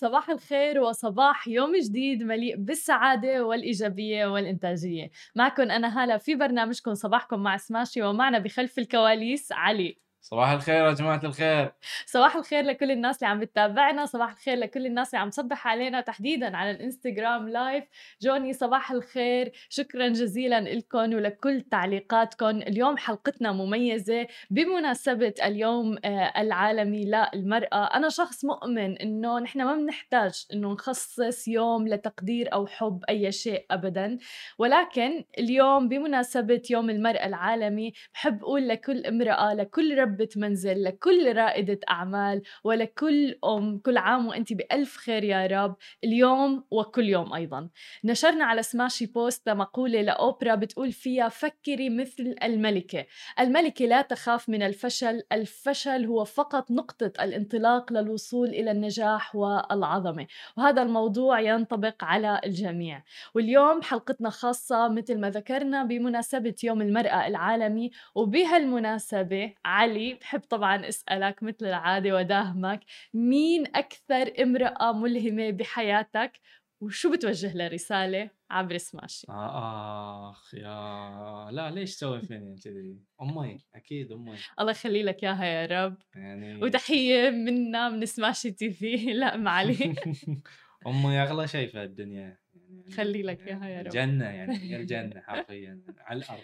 [0.00, 5.10] صباح الخير وصباح يوم جديد مليء بالسعادة والإيجابية والإنتاجية.
[5.34, 9.98] معكم أنا هالة في برنامجكم صباحكم مع سماشي ومعنا بخلف الكواليس علي.
[10.30, 11.72] صباح الخير يا جماعة الخير.
[12.06, 16.00] صباح الخير لكل الناس اللي عم بتتابعنا صباح الخير لكل الناس اللي عم تصبح علينا
[16.00, 17.84] تحديدا على الإنستغرام لايف
[18.22, 19.52] جوني صباح الخير.
[19.68, 27.96] شكرا جزيلا لكم ولكل تعليقاتكم اليوم حلقتنا مميزة بمناسبة اليوم آه، العالمي للمرأة.
[27.96, 33.66] أنا شخص مؤمن إنه نحن ما بنحتاج إنه نخصص يوم لتقدير أو حب أي شيء
[33.70, 34.18] أبدا.
[34.58, 41.36] ولكن اليوم بمناسبة يوم المرأة العالمي بحب أقول لكل امرأة لكل رب ربة منزل لكل
[41.36, 47.68] رائدة أعمال ولكل أم كل عام وأنت بألف خير يا رب اليوم وكل يوم أيضا.
[48.04, 53.06] نشرنا على سماشي بوست مقولة لأوبرا بتقول فيها فكري مثل الملكة.
[53.40, 60.26] الملكة لا تخاف من الفشل الفشل هو فقط نقطة الانطلاق للوصول إلى النجاح والعظمة.
[60.56, 63.04] وهذا الموضوع ينطبق على الجميع.
[63.34, 71.42] واليوم حلقتنا خاصة مثل ما ذكرنا بمناسبة يوم المرأة العالمي وبهالمناسبة علي بحب طبعا أسألك
[71.42, 72.80] مثل العادة وداهمك
[73.14, 76.32] مين أكثر امرأة ملهمة بحياتك؟
[76.80, 83.58] وشو بتوجه لها رساله عبر سماشي؟ آه آخ يا لا ليش تسوي فيني كذي؟ أمي
[83.74, 84.36] أكيد أمي.
[84.60, 85.96] الله يخلي لك إياها يا رب.
[86.14, 88.96] يعني وتحية منا من سماشي تي في.
[89.20, 89.94] لا معلي
[90.86, 92.38] أمي أغلى شيء في الدنيا.
[92.54, 93.88] يعني خلي لك إياها يا رب.
[93.88, 96.40] جنة يعني هي الجنة حرفيا على الأرض.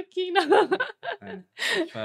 [0.00, 0.68] بكينا
[1.92, 1.96] ف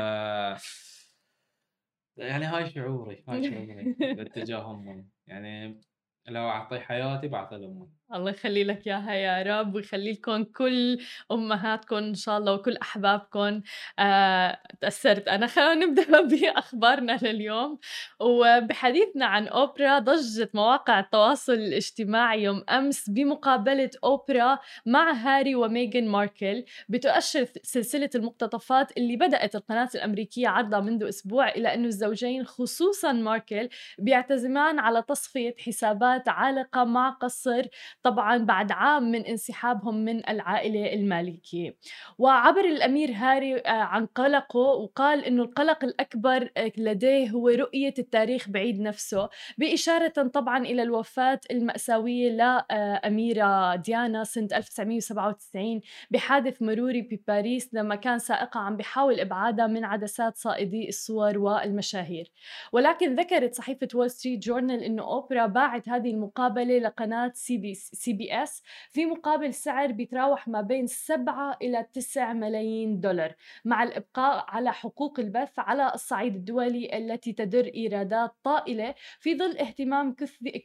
[2.18, 5.82] يعني هاي شعوري هاي شعوري باتجاههم يعني
[6.28, 7.90] لو أعطي حياتي بعطي لأمي.
[8.12, 11.00] الله يخلي لك إياها يا رب ويخلي لكم كل
[11.32, 13.62] أمهاتكم إن شاء الله وكل أحبابكم.
[14.00, 15.28] آه، تأثرت.
[15.28, 17.80] أنا خلينا نبدأ بأخبارنا لليوم.
[18.20, 26.66] وبحديثنا عن أوبرا ضجت مواقع التواصل الاجتماعي يوم أمس بمقابلة أوبرا مع هاري وميغان ماركل
[26.90, 33.70] بتؤشر سلسلة المقتطفات اللي بدأت القناة الأمريكية عرضها منذ أسبوع إلى انه الزوجين خصوصا ماركل
[34.00, 37.64] بيعتزمان على تصفية حسابات عالقة مع قصر
[38.04, 41.76] طبعا بعد عام من انسحابهم من العائلة المالكية.
[42.18, 48.50] وعبر الأمير هاري آه، عن قلقه وقال أنه القلق الأكبر آه، لديه هو رؤية التاريخ
[48.50, 55.82] بعيد نفسه بإشارة طبعا إلى الوفاة المأساوية لأميرة ديانا سنة 1997
[56.12, 62.32] بحادث مروري بباريس لما كان سائقها عم بيحاول إبعادها من عدسات صائدي الصور والمشاهير.
[62.74, 67.93] ولكن ذكرت صحيفة وول ستريت جورنال أنه أوبرا باعت هذه المقابلة لقناة سي بي سي
[68.08, 74.46] بي إس في مقابل سعر بيتراوح ما بين 7 إلى 9 ملايين دولار مع الإبقاء
[74.48, 80.16] على حقوق البث على الصعيد الدولي التي تدر إيرادات طائلة في ظل اهتمام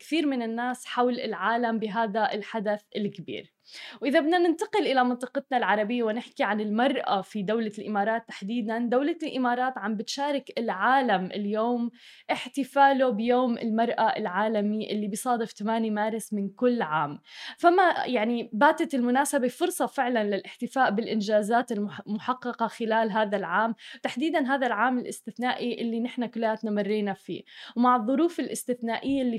[0.00, 3.57] كثير من الناس حول العالم بهذا الحدث الكبير.
[4.02, 9.78] وإذا بدنا ننتقل إلى منطقتنا العربية ونحكي عن المرأة في دولة الإمارات تحديدا دولة الإمارات
[9.78, 11.90] عم بتشارك العالم اليوم
[12.32, 17.20] احتفاله بيوم المرأة العالمي اللي بيصادف 8 مارس من كل عام.
[17.58, 24.98] فما يعني باتت المناسبة فرصة فعلا للاحتفاء بالإنجازات المحققة خلال هذا العام تحديدا هذا العام
[24.98, 27.42] الاستثنائي اللي نحن كلياتنا مرينا فيه.
[27.76, 29.38] ومع الظروف الاستثنائية اللي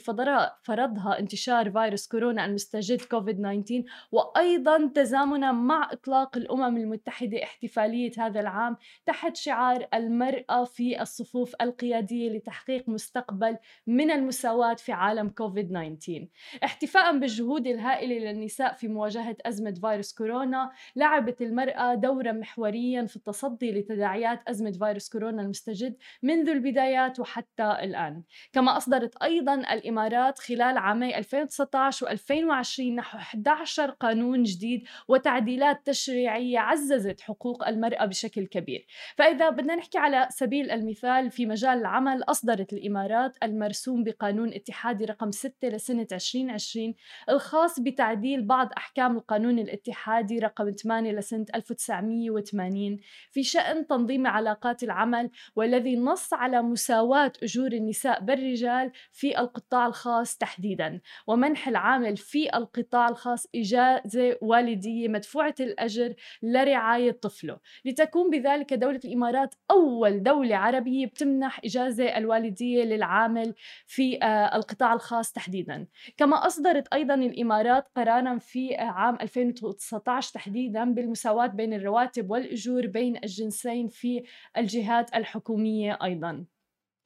[0.63, 3.83] فرضها انتشار فيروس كورونا المستجد كوفيد 19
[4.19, 12.29] وأيضا تزامنا مع إطلاق الأمم المتحدة احتفالية هذا العام تحت شعار المرأة في الصفوف القيادية
[12.29, 13.57] لتحقيق مستقبل
[13.87, 16.27] من المساواة في عالم كوفيد 19
[16.63, 23.71] احتفاء بالجهود الهائلة للنساء في مواجهة أزمة فيروس كورونا لعبت المرأة دورا محوريا في التصدي
[23.71, 28.23] لتداعيات أزمة فيروس كورونا المستجد منذ البدايات وحتى الآن.
[28.53, 36.59] كما أصدرت أيضا الإمارات خلال عامي 2019 و2020 نحو 11 قانون قانون جديد وتعديلات تشريعية
[36.59, 38.85] عززت حقوق المرأة بشكل كبير.
[39.15, 45.31] فإذا بدنا نحكي على سبيل المثال في مجال العمل أصدرت الإمارات المرسوم بقانون اتحادي رقم
[45.31, 46.93] 6 لسنة 2020
[47.29, 52.97] الخاص بتعديل بعض أحكام القانون الاتحادي رقم 8 لسنة 1980
[53.31, 60.37] في شأن تنظيم علاقات العمل والذي نص على مساواة أجور النساء بالرجال في القطاع الخاص
[60.37, 66.13] تحديدا ومنح العامل في القطاع الخاص إجازة إجازة والدية مدفوعة الأجر
[66.43, 67.59] لرعاية طفله.
[67.85, 73.53] لتكون بذلك دولة الإمارات أول دولة عربية بتمنح إجازة الوالدية للعامل
[73.87, 75.87] في آه، القطاع الخاص تحديدا.
[76.17, 83.87] كما أصدرت أيضا الإمارات قرارا في عام 2019 تحديدا بالمساواة بين الرواتب والأجور بين الجنسين
[83.87, 84.23] في
[84.57, 86.45] الجهات الحكومية أيضا.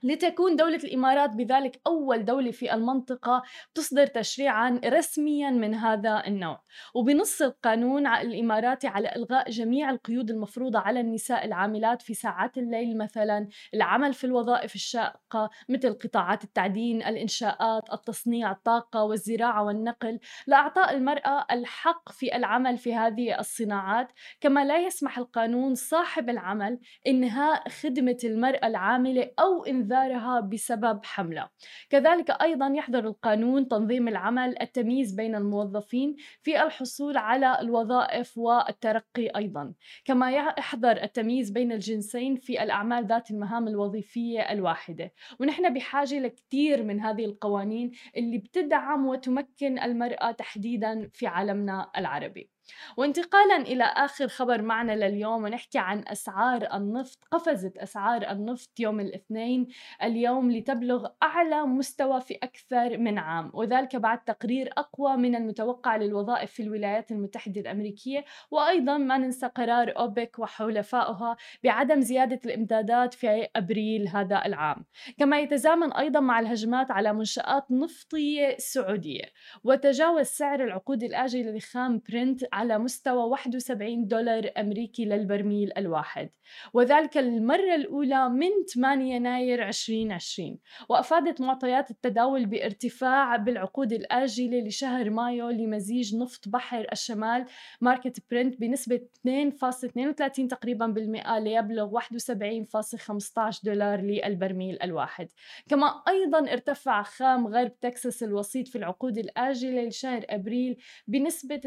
[0.04, 3.44] لتكون دولة الإمارات بذلك أول دولة في المنطقة
[3.76, 6.64] تصدر تشريعا رسميا من هذا النوع.
[6.96, 13.48] وبنص القانون الإماراتي على إلغاء جميع القيود المفروضة على النساء العاملات في ساعات الليل مثلا
[13.74, 20.20] العمل في الوظائف الشاقة مثل قطاعات التعدين الإنشاءات التصنيع الطاقة والزراعة والنقل.
[20.48, 24.12] لإعطاء المرأة الحق في العمل في هذه الصناعات.
[24.42, 31.50] كما لا يسمح القانون صاحب العمل إنهاء خدمة المرأة العاملة أو إنذار إنذارها بسبب حملة.
[31.90, 39.74] كذلك أيضا يحظر القانون تنظيم العمل التمييز بين الموظفين في الحصول على الوظائف والترقي أيضا.
[40.06, 45.14] كما يحظر التمييز بين الجنسين في الأعمال ذات المهام الوظيفية الواحدة.
[45.40, 52.53] ونحن بحاجة لكثير من هذه القوانين اللي بتدعم وتمكن المرأة تحديدا في عالمنا العربي.
[52.98, 59.68] وانتقالا إلى آخر خبر معنا لليوم ونحكي عن أسعار النفط قفزت أسعار النفط يوم الاثنين
[60.04, 63.52] اليوم لتبلغ أعلى مستوى في أكثر من عام.
[63.54, 69.94] وذلك بعد تقرير أقوى من المتوقع للوظائف في الولايات المتحدة الأمريكية وأيضا ما ننسى قرار
[69.98, 74.86] أوبك وحلفائها بعدم زيادة الإمدادات في أبريل هذا العام.
[75.18, 79.26] كما يتزامن أيضا مع الهجمات على منشآت نفطية سعودية.
[79.64, 86.30] وتجاوز سعر العقود الآجلة لخام برنت على مستوى 71 دولار أمريكي للبرميل الواحد.
[86.74, 90.60] وذلك المرة الأولى من 8 يناير 2020
[90.90, 97.46] وأفادت معطيات التداول بارتفاع بالعقود الآجلة لشهر مايو لمزيج نفط بحر الشمال
[97.82, 105.28] ماركة برنت بنسبة 2.32 تقريبا بالمئة ليبلغ 71.15 دولار للبرميل الواحد.
[105.70, 110.78] كما أيضا ارتفع خام غرب تكساس الوسيط في العقود الآجلة لشهر أبريل
[111.08, 111.62] بنسبة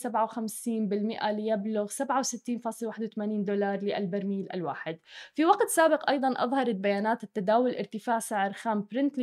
[0.00, 4.98] 2.57% ليبلغ 67.81 دولار للبرميل الواحد.
[5.34, 9.18] في وقت سابق أيضا أظهرت بيانات التداول ارتفاع سعر خام برنت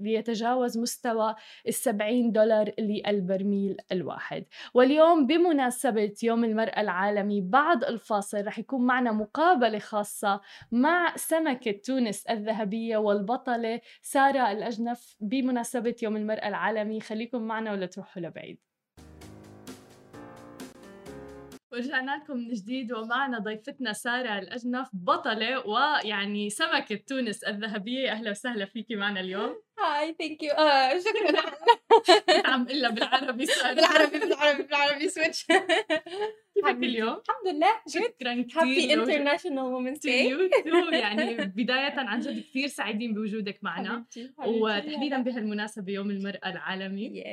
[0.00, 1.34] ليتجاوز مستوى
[1.68, 4.44] ال 70 دولار للبرميل الواحد.
[4.74, 10.40] واليوم بمناسبة يوم المرأة العالمي بعد الفاصل رح يكون معنا مقابلة خاصة
[10.72, 17.00] مع سمكة تونس الذهبية والبطلة سارة الأجنف بمناسبة يوم المرأة العالمي.
[17.00, 18.58] خليكم معنا ولا تروحوا لبعيد.
[21.72, 28.12] ورجعنا لكم من جديد ومعنا ضيفتنا سارة الأجنف بطلة ويعني سمكة تونس الذهبية.
[28.12, 29.62] أهلا وسهلا فيكي معنا اليوم.
[29.78, 31.42] hi thank you آه شكرا.
[32.52, 35.46] عم إلا بالعربي سارة بالعربي بالعربي بالعربي switch
[36.54, 37.80] كيفك اليوم؟ الحمد لله.
[37.88, 40.50] شكرا كثير happy International Women's Day
[40.92, 44.04] يعني بداية عن جد كثير سعيدين بوجودك معنا.
[44.46, 47.24] وتحديدا بهالمناسبة يوم المرأة العالمي.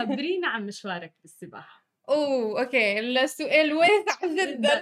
[0.00, 1.77] خبرينا عن مشوارك بالسباحة.
[2.08, 2.98] أوه okay.
[3.00, 4.78] السؤال واسع جدا.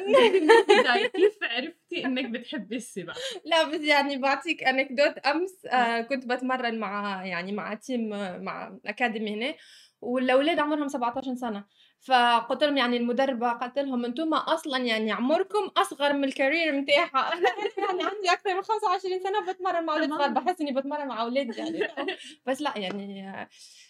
[1.06, 7.24] كيف عرفتي إنك بتحبي السباحة؟ لا بس يعني بعطيك anecdote أمس آه كنت بتمرن مع
[7.26, 8.08] يعني مع team
[8.44, 9.54] مع academy هنا
[10.00, 11.64] والاولاد عمرهم 17 سنة.
[12.00, 17.30] فقلت لهم يعني المدربة قلت لهم أنتم أصلا يعني عمركم أصغر من ال career متاعها.
[17.78, 21.56] يعني عندي أكثر من 25 سنة بتمرن مع أولاد صغار بحس إني بتمرن مع أولاد
[21.56, 21.80] يعني.
[22.46, 23.26] بس لا يعني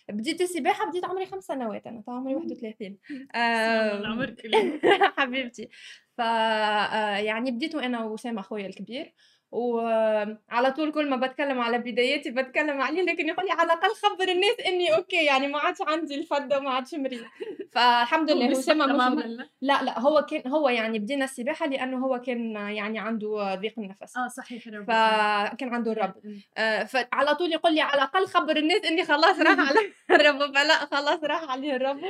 [0.09, 2.99] بديت السباحة بديت عمري خمس سنوات أنا عمري 31
[3.37, 4.81] العمر كله
[5.19, 5.69] حبيبتي.
[6.17, 9.15] ف آه، يعني بديت وأنا وسام أخويا الكبير.
[9.53, 14.29] وعلى طول كل ما بتكلم على بداياتي بتكلم عليه لكن يقول لي على الأقل خبر
[14.29, 17.25] الناس إني okay يعني ما عادش عندي الفده وما عادش مريض.
[17.75, 19.25] فالحمد لله اسامه مش
[19.61, 24.17] لا؟ لا هو كان هو يعني بدينا السباحة لأنه هو كان يعني عنده ضيق النفس.
[24.17, 26.15] آه صحيح فكان عنده الربو
[26.59, 29.81] آه فعلى طول يقول لي على الأقل خبر الناس إني خلاص راح على
[30.21, 30.55] الربو.
[30.55, 32.01] فلا خلاص راح عليه الربو.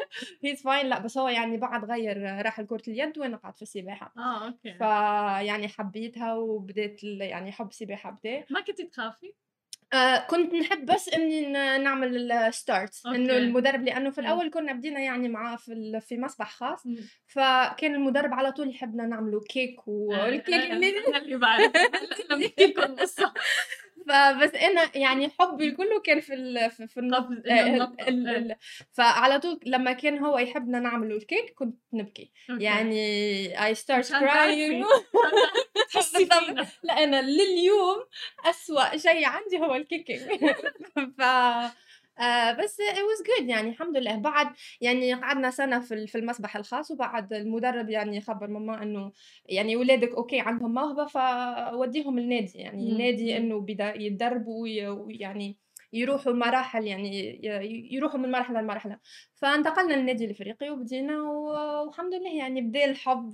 [0.45, 4.13] he's fine لا بس هو يعني بعد غير راح لكرة اليد وأنا قعدت في السباحة.
[4.19, 4.75] آه okay.
[4.79, 7.05] فيعني حبيتها وبديت
[7.37, 9.35] يعني حب سباحه بدا ما كنت تخافي؟
[9.93, 11.47] آه كنت نحب بس إني
[11.79, 16.51] نعمل ال start إنه المدرب لأنه في الأول كنا بدينا يعني معاه في في مسبح
[16.51, 16.83] خاص
[17.27, 21.73] فكان المدرب على طول يحبنا نعملوا kick وال kick اللي بعرف
[24.09, 28.57] فبس أنا يعني حبي كله كان في ال في, في النط آه،
[28.93, 32.31] فعلى طول لما كان هو يحبنا نعمل ال kick كنت نبكي.
[32.49, 34.85] يعني I start crying
[36.83, 38.05] لا أنا لليوم
[38.45, 40.21] أسوأ شيء عندي هو ال kicking.
[41.19, 41.23] ف
[42.19, 44.17] آه بس it was good يعني الحمد لله.
[44.17, 44.47] بعد
[44.81, 49.13] يعني قعدنا سنة في في المسبح الخاص وبعد المدرب يعني خبر ماما إنه
[49.47, 52.59] يعني ولادك okay عندهم موهبة فوديهم النادي.
[52.59, 55.59] يعني النادي إنه بدا يتدربوا ويعني
[55.93, 57.41] يروحوا مراحل يعني
[57.95, 58.99] يروحوا من مرحله لمرحله
[59.35, 63.29] فانتقلنا للنادي الإفريقي وبدينا والحمد لله يعني بدأ الحب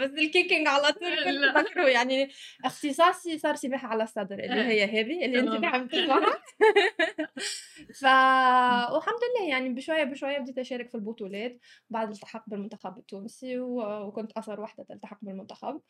[0.00, 1.62] بس الكيكينج على طول.
[1.62, 2.28] بكره يعني
[2.64, 5.88] اختصاصي صار سباحه على الصدر اللي هي هذه اللي أنت تسمعها
[8.00, 8.04] ف
[8.94, 11.58] والحمد لله يعني بشوية بشوية بديت أشارك في البطولات.
[11.90, 15.80] بعد التحق بالمنتخب التونسي وكنت اصغر واحدة تلتحق بالمنتخب.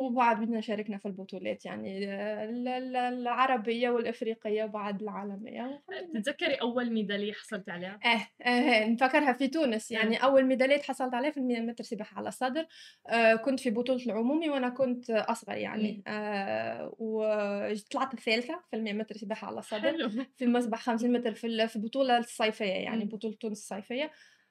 [0.00, 5.80] وبعد بدنا شاركنا في البطولات يعني ال- ال- العربية والإفريقية وبعد العالميه لله.
[6.14, 10.16] بتتذكري أول ميدالية حصلتي عليها؟ آه آه نفكرها في تونس يعني.
[10.16, 12.66] أول ميدالية حصلت عليها في المية متر سباحة على الصدر.
[13.08, 16.02] آه كنت في بطولة العمومي وأنا كنت أصغر يعني.
[16.06, 19.80] آه وطلعت الثالثة في المية متر سباحة على الصدر.
[19.92, 20.10] حلو.
[20.36, 23.10] في مسبح 50 متر في في البطوله الصيفية يعني مم.
[23.10, 24.10] بطولة تونس الصيفية.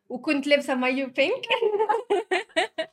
[0.09, 1.41] وكنت لابسة مايو بينك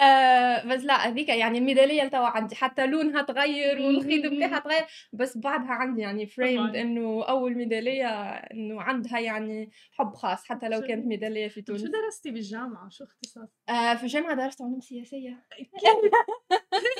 [0.00, 4.26] آه بس لا هذيك يعني الميداليه توا عندي حتى لونها تغير والخيط.
[4.32, 6.76] بتاعها تغير بس بعدها عندي يعني فريمد.
[6.76, 11.06] إنه أول ميدالية إنه عندها يعني حب خاص حتى لو كانت.
[11.06, 15.44] ميدالية في شو تونس درستي بالجامعة؟ شو اختصاص؟ آه في الجامعة درست علوم سياسية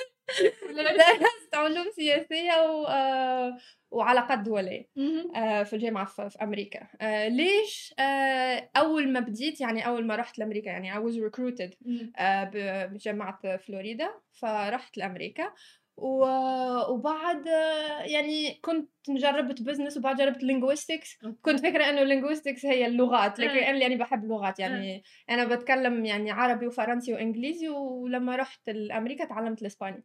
[0.71, 3.59] درست علوم سياسية و آه
[3.90, 5.37] وعلاقات دوليه مهم.
[5.37, 6.88] آه، في الجامعة في, أمريكا.
[7.00, 7.95] آه، ليش
[8.76, 11.75] أول ما بديت يعني أول ما رحت لأمريكا يعني I was recruited
[12.92, 15.52] بجامعة فلوريدا فرحت لأمريكا.
[15.97, 17.47] وبعد
[18.05, 20.43] يعني كنت جربت business وبعد جربت
[21.25, 21.37] okay.
[21.43, 23.38] كنت فكرة إنه linguistics هي اللغات.
[23.38, 23.71] لكن إيه.
[23.71, 29.62] أنا يعني بحب اللغات يعني أنا بتكلم يعني عربي وفرنسي وإنجليزي ولما رحت لأمريكا تعلمت
[29.62, 30.05] الإسباني.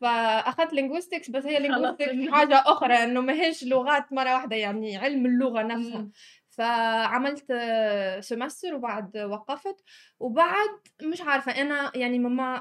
[0.00, 5.26] فأخذت linguistics بس هي linguistics حاجة أخرى إنه ما هيش لغات مرة واحدة يعني علم
[5.26, 6.08] اللغة نفسها.
[6.60, 7.52] فعملت
[8.20, 9.76] semester وبعد وقفت
[10.20, 10.68] وبعد
[11.02, 12.60] مش عارفة أنا يعني ماما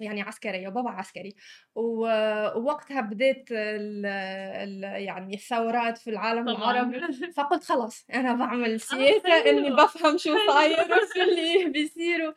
[0.00, 1.34] يعني عسكرية وبابا عسكري
[1.74, 9.50] ووقتها بديت ال ال يعني الثورات في العالم طبعا العربي فقلت خلاص أنا بعمل سياسة.
[9.50, 10.36] إني بفهم شو.
[10.46, 12.32] صاير وشو اللي بيصيروا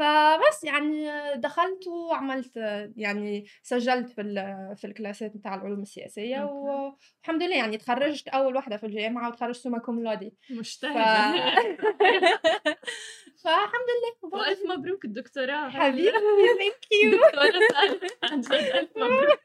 [0.00, 2.56] فبس يعني دخلت وعملت
[2.96, 4.22] يعني سجلت في
[4.76, 6.54] في الكلاسات بتاع العلوم السياسية okay.
[6.54, 10.34] والحمد لله يعني تخرجت أول واحدة في الجامعة وتخرجت summa cum laude
[10.82, 10.84] ف...
[13.44, 17.52] فالحمد لله وألف مبروك الدكتوراه حبيبي thank you دكتورة
[18.24, 19.38] عن جد ألف مبروك.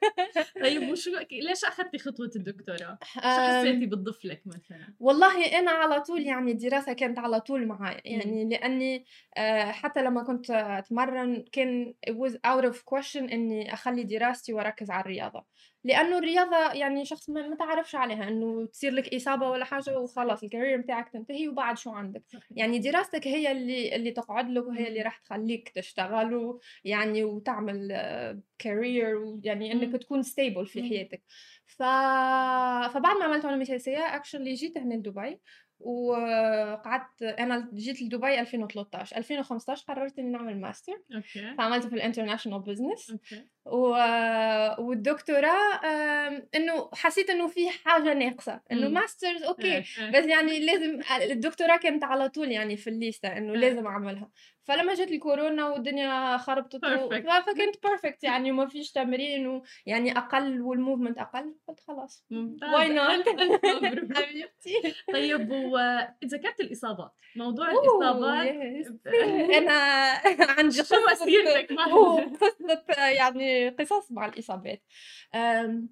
[0.62, 6.22] طيب وشو ليش أخذتي خطوة الدكتوراه؟ شو حسيتي بتضيف لك مثلا؟ والله أنا على طول
[6.22, 9.06] يعني الدراسة كانت على طول معي يعني لأني
[9.38, 14.92] آه، حتى لما كنت أتمرن كان it was out of question إني أخلي دراستي وأركز
[14.92, 15.46] على الرياضة.
[15.86, 20.82] لأنه الرياضة يعني شخص ما تعرفش عليها إنه تصير لك إصابة ولا حاجة وخلاص الكارير
[20.82, 22.24] بتاعك تنتهي وبعد شو عندك.
[22.52, 27.88] يعني دراستك هي اللي اللي تقعد لك وهي اللي راح تخليك تشتغل ويعني وتعمل
[28.60, 29.82] career يعني مم.
[29.82, 30.84] انك تكون stable في.
[30.84, 31.24] حياتك
[31.66, 31.84] ف...
[32.94, 35.40] فبعد ما عملت علوم سياسية actually جيت هنا لدبي
[35.80, 42.60] وقعدت أنا جيت لدبي 2013 2015 قررت إني نعمل master okay فعملت في ال international
[42.60, 43.88] business okay و...
[44.82, 45.80] والدكتوراه
[46.56, 48.88] إنه حسيت إنه في حاجة ناقصة إنه.
[48.88, 49.80] master's okay.
[50.14, 53.56] بس يعني لازم الدكتوراه كانت على طول يعني في الليستة إنه آه.
[53.56, 54.30] لازم أعملها
[54.66, 59.48] فلما جت الكورونا والدنيا خربطت فكنت perfect يعني وما فيش تمرين
[59.88, 62.26] ويعني أقل وال movement أقل قلت خلاص.
[62.32, 62.58] مبروك
[64.18, 64.94] حبيبتي.
[65.14, 67.12] طيب وذكرت الإصابات.
[67.36, 67.72] موضوع
[68.46, 68.92] yes.
[69.58, 69.74] أنا
[70.42, 71.72] عندي شو مسيرتك؟
[72.98, 74.84] يعني قصص مع الإصابات.
[75.36, 75.90] أم،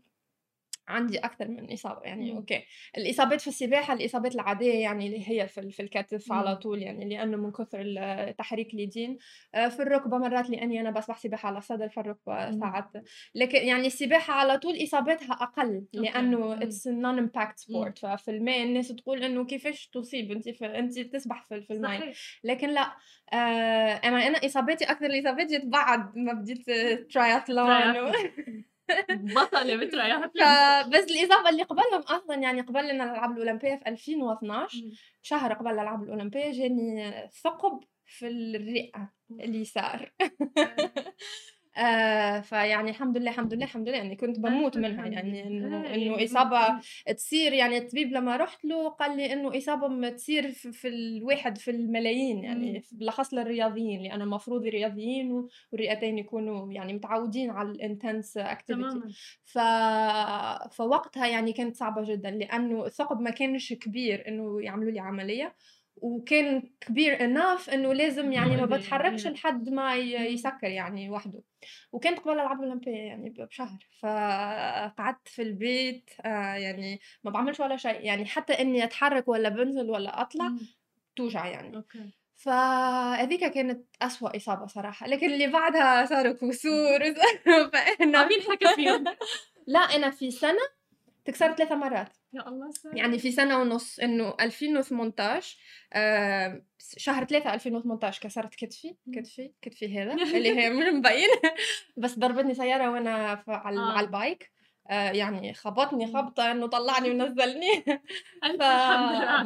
[0.88, 2.38] عندي أكثر من إصابة يعني مم.
[2.38, 2.64] okay
[2.98, 6.38] الإصابات في السباحة الإصابات العادية يعني اللي هي في في الكتف مم.
[6.38, 9.18] على طول يعني لأنه من كثر تحريك اليدين
[9.56, 12.60] أه، في الركبة مرات لأني أنا بسبح سباحة على الصدر في الركبة مم.
[12.60, 12.92] ساعات
[13.36, 16.62] لكن يعني السباحة على طول إصابتها أقل لأنه مم.
[16.62, 17.60] it's non impact.
[17.60, 22.14] sport ففي الماء الناس تقول إنه كيفاش تصيب أنت في أنت تسبح في في الماء
[22.44, 22.96] لكن لا
[23.34, 23.36] آه
[23.94, 26.66] أنا أنا إصاباتي أكثر الاصابات جت بعد ما بديت
[27.14, 27.94] ترايثلون
[29.10, 29.16] و...
[29.36, 34.78] بطلة بتريحت فبس الاصابه اللي قبلهم أصلا يعني قبل ان الألعاب الأولمبية في 2012
[35.22, 40.12] شهر قبل الألعاب الأولمبية جاني ثقب في الرئة اليسار.
[41.78, 43.98] آه فيعني الحمد لله الحمد لله الحمد لله.
[43.98, 45.06] يعني كنت بموت منها.
[45.08, 46.80] يعني إنه إنه إصابة
[47.18, 51.72] تصير يعني الطبيب لما رحت له قال لي إنه إصابة تصير في, في الواحد في
[51.72, 52.44] الملايين.
[52.44, 59.00] يعني بالأخص للرياضيين لأن المفروض الرياضيين والرئتين يكونوا يعني متعودين على ال intense activity
[59.44, 59.58] ف...
[60.72, 65.56] فوقتها يعني كانت صعبة جدا لأنه الثقب ما كانش كبير إنه يعملوا لي عملية.
[65.96, 69.36] وكان كبير اناف إنه لازم يعني ما بتحركش يعني.
[69.36, 69.96] لحد ما.
[69.96, 71.42] يسكر يعني وحده.
[71.92, 73.88] وكانت قبل ألعاب الاولمبيه يعني بشهر.
[74.00, 78.02] فقعدت في البيت آه يعني ما بعملش ولا شيء.
[78.02, 80.52] يعني حتى إني أتحرك ولا بنزل ولا أطلع.
[81.16, 81.76] توجع يعني.
[81.78, 82.10] أوكي.
[82.36, 85.08] فهذيك كانت أسوأ إصابة صراحة.
[85.08, 87.00] لكن اللي بعدها صاروا كسور
[87.74, 89.04] فأنا عم ينحكى فيهم.
[89.68, 90.60] لا أنا في سنة
[91.26, 92.10] تكسرت ثلاثة مرات.
[92.34, 92.98] يا الله سلام.
[92.98, 95.58] يعني في سنة ونص إنه 2018
[95.94, 96.62] آه،
[96.98, 98.96] شهر 3 2018 كسرت كتفي.
[99.16, 101.28] كتفي كتفي هذا اللي هي مش مبين
[101.98, 103.92] بس ضربتني سيارة وأنا ف- على آه.
[103.98, 104.52] على البايك
[104.90, 106.14] آه، يعني خبطني مم.
[106.14, 107.84] خبطة إنه طلعني ونزلني
[108.60, 108.64] ف...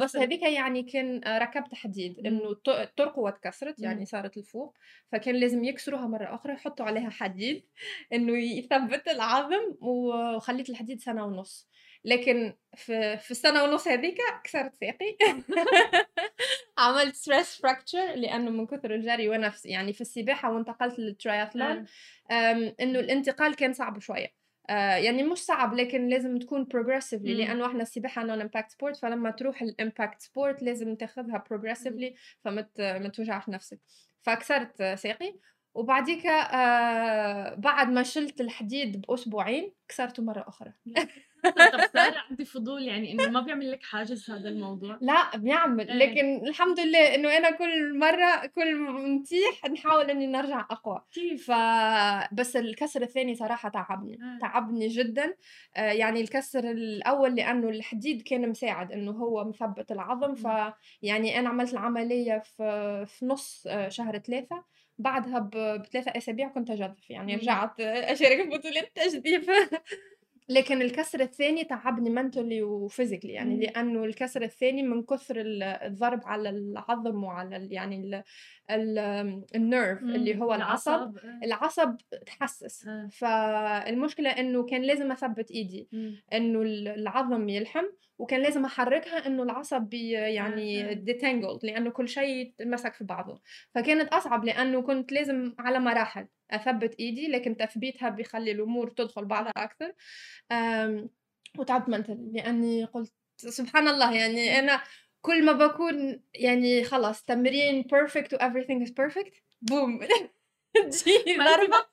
[0.02, 0.16] بس.
[0.16, 2.26] هذيك يعني كان ركبت حديد.
[2.26, 3.80] إنه الط- الترقوة اتكسرت.
[3.80, 4.74] يعني صارت لفوق
[5.12, 7.64] فكان لازم يكسروها مرة أخرى يحطوا عليها حديد
[8.12, 11.68] إنه يثبت العظم وخليت الحديد سنة ونص
[12.04, 15.16] لكن في في السنة ونص هذيك كسرت ساقي.
[16.78, 21.86] عملت stress fracture لأنه من كثر الجري وأنا في- يعني في السباحة وانتقلت للترياثلون
[22.30, 22.50] آه.
[22.50, 24.38] أم، إنه الانتقال كان صعب شوية.
[24.70, 27.40] آه، يعني مش صعب لكن لازم تكون progressively مم.
[27.40, 32.60] لأنه إحنا السباحة non impact sport فلما تروح ال impact sport لازم تاخذها progressively فما
[32.62, 33.80] ت- ما توجعش نفسك.
[34.22, 35.34] فكسرت ساقي.
[35.74, 40.72] وبعديك آه بعد ما شلت الحديد بأسبوعين كسرته مرة أخرى.
[41.44, 45.96] طب سارة عندي فضول يعني إنه ما بيعمل لك حاجز هذا الموضوع لا بيعمل إيه.
[45.96, 51.50] لكن الحمد لله إنه أنا كل مرة كل ما نتيح نحاول إني نرجع أقوى كيف؟
[51.50, 54.38] فبس الكسر الثاني صراحة تعبني آه.
[54.40, 55.34] تعبني جدا
[55.76, 60.34] آه، يعني الكسر الأول لأنه الحديد كان مساعد إنه هو مثبت العظم مم.
[60.34, 64.64] فيعني أنا عملت العملية في في نص آه، شهر ثلاثة
[64.98, 67.36] بعدها بثلاثة أسابيع كنت أجدف يعني.
[67.36, 69.50] رجعت آه، أشارك في بطولات تجديف
[70.50, 73.60] لكن الكسر الثاني تعبني mentally و physically يعني مم.
[73.60, 78.22] لأنه الكسر الثاني من كثر ال- الضرب على العظم وعلى ال- يعني ال
[78.70, 78.98] ال
[79.54, 81.40] ال nerve اللي هو العصب العصب آه.
[81.44, 83.08] العصب تحسس آه.
[83.12, 86.22] فالمشكلة إنه كان لازم أثبت إيدي مم.
[86.32, 87.84] إنه ال- العظم يلحم
[88.18, 89.98] وكان لازم أحركها إنه العصب آه.
[90.26, 93.40] يعني ديتانجلد لأنه كل شيء مسك في بعضه
[93.74, 99.52] فكانت أصعب لأنه كنت لازم على مراحل أثبت إيدي لكن تثبيتها بيخلي الأمور تدخل بعضها
[99.56, 99.92] أكثر.
[101.58, 104.80] وتعبت منتل لأني قلت سبحان الله يعني أنا
[105.22, 110.00] كل ما بكون يعني خلاص تمرين perfect و everything is perfect بوم
[110.74, 111.76] تجي ضربة.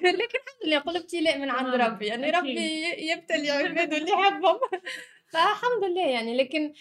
[0.00, 2.30] لكن الحمد لله قل ابتلاء من عند ربي يعني.
[2.30, 4.60] ربي يبتلي عباده اللي يحبهم.
[5.32, 6.72] فالحمد لله يعني لكن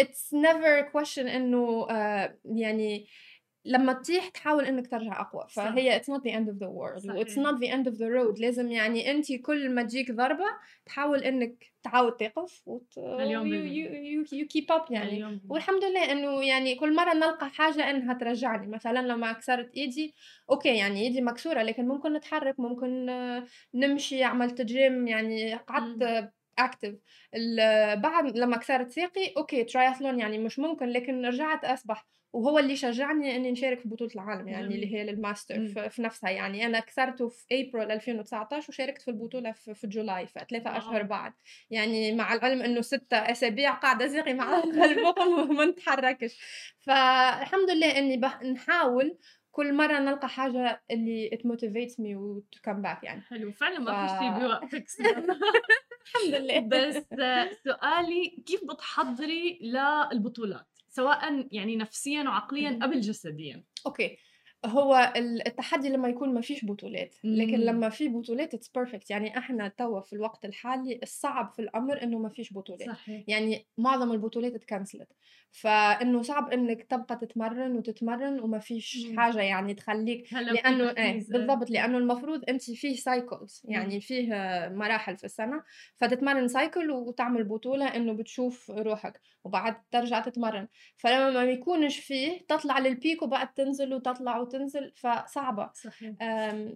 [0.00, 3.06] it's never question إنه آه يعني
[3.64, 5.44] لما تطيح تحاول إنك ترجع أقوى.
[5.50, 7.10] فهي it's not the end of the world.
[7.10, 7.46] و it's صحيح.
[7.46, 8.40] not the end of the road.
[8.40, 10.44] لازم يعني انت كل ما تجيك ضربة
[10.86, 12.94] تحاول إنك تعاود تقف وت...
[12.94, 15.10] you, you keep up يعني.
[15.10, 18.66] اليوم والحمد لله إنه يعني كل مرة نلقى حاجة إنها ترجعني.
[18.66, 20.14] مثلا لما كسرت إيدي
[20.50, 26.94] أوكي يعني إيدي مكسورة لكن ممكن نتحرك ممكن آه، نمشي عملت جيم يعني قعدت اكتف
[28.02, 33.36] بعد لما كسرت ساقي okay triathlon يعني مش ممكن لكن رجعت اسبح وهو اللي شجعني
[33.36, 34.74] إني نشارك في بطولة العالم يعني جميل.
[34.76, 35.66] اللي هي للماستر مم.
[35.66, 40.26] في, في نفسها يعني أنا كسرته في ابريل 2019 وشاركت في البطولة في, في July
[40.26, 40.78] في ثلاثة wow.
[40.78, 41.32] أشهر بعد
[41.70, 46.38] يعني مع العلم إنه ستة أسابيع قاعدة ساقي مع قلبهم وما نتحركش
[46.86, 48.16] فالحمد لله إني.
[48.52, 49.18] نحاول
[49.50, 53.78] كل مرة نلقى حاجة اللي it motivates me و to come back يعني حلو فعلا
[53.78, 55.26] ما في ف- شيء بيوقفك سارة.
[56.06, 56.60] الحمد لله.
[56.60, 57.04] بس
[57.64, 62.78] سؤالي كيف بتحضري للبطولات؟ سواء يعني نفسيا وعقليا.
[62.82, 64.16] قبل جسديا okay.
[64.66, 67.60] هو ال- التحدي لما يكون ما فيش بطولات لكن.
[67.60, 72.18] لما في بطولات it's perfect يعني إحنا توا في الوقت الحالي الصعب في الأمر إنه
[72.18, 75.08] ما فيش بطولات صحيح يعني معظم البطولات ات cancel ت
[75.52, 79.20] فإنه صعب إنك تبقى تتمرن وتتمرن وما فيش مم.
[79.20, 81.22] حاجة يعني تخليك لأنه إيه آه.
[81.28, 84.28] بالضبط لأنه المفروض انت فيه cycles يعني فيه
[84.74, 85.62] مراحل في السنة
[85.96, 92.78] فتتمرن cycle وتعمل بطولة إنه بتشوف روحك وبعد ترجع تتمرن فلما ما يكونش فيه تطلع
[92.78, 96.14] لل peak وبعد تنزل وتطلع وتنزل فصعبة صحيح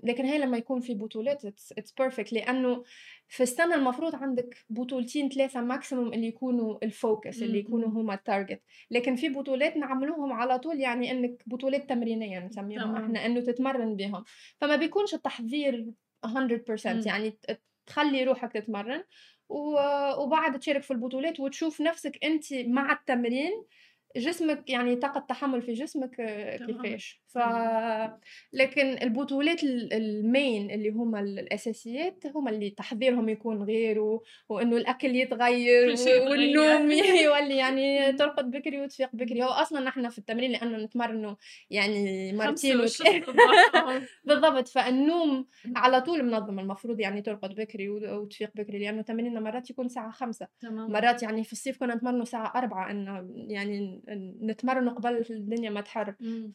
[0.03, 2.85] لكن هي لما يكون في بطولات it's perfect لأنه
[3.29, 7.59] في السنة المفروض عندك بطولتين ثلاثة maximum اللي يكونوا ال focus اللي.
[7.59, 12.97] يكونوا هما ال target لكن في بطولات نعملوهم على طول يعني إنك بطولات تمرينية نسميهم.
[12.97, 14.25] إحنا إنه تتمرن بهم
[14.59, 15.87] فما بيكونش التحضير
[16.27, 17.03] 100% مم.
[17.07, 17.39] يعني
[17.87, 19.05] تخلي روحك تتمرن
[19.49, 23.65] وبعد تشارك في البطولات وتشوف نفسك أنت مع التمرين
[24.17, 26.57] جسمك يعني طاقة تحمل في جسمك آه،.
[26.57, 27.39] كيفاش ف
[28.53, 34.77] لكن البطولات ال المين اللي هُم ال الأساسيات هُم اللي تحضيرهم يكون غير و وإنه
[34.77, 35.89] الأكل يتغيّر
[36.31, 36.91] والنوم.
[37.27, 38.13] يولي يعني.
[38.13, 41.35] ترقد بكري وتفيق بكري، هو أصلًا نحن في التمرين لإنه نتمرنوا
[41.71, 44.07] يعني مرتين 5 وت والشُّط صباحًا.
[44.25, 45.47] بالضبط، فالنوم.
[45.77, 50.47] على طول منظّم، المفروض يعني ترقد بكري وتفيق بكري، لإنه تمريننا مرات يكون الساعة 5
[50.61, 50.89] تمامًا.
[50.89, 54.03] مرات يعني في الصيف كنا نتمرنوا الساعة 16:00 إنه يعني
[54.43, 56.53] نتمرنوا قبل الدنيا ما تحر، إمم.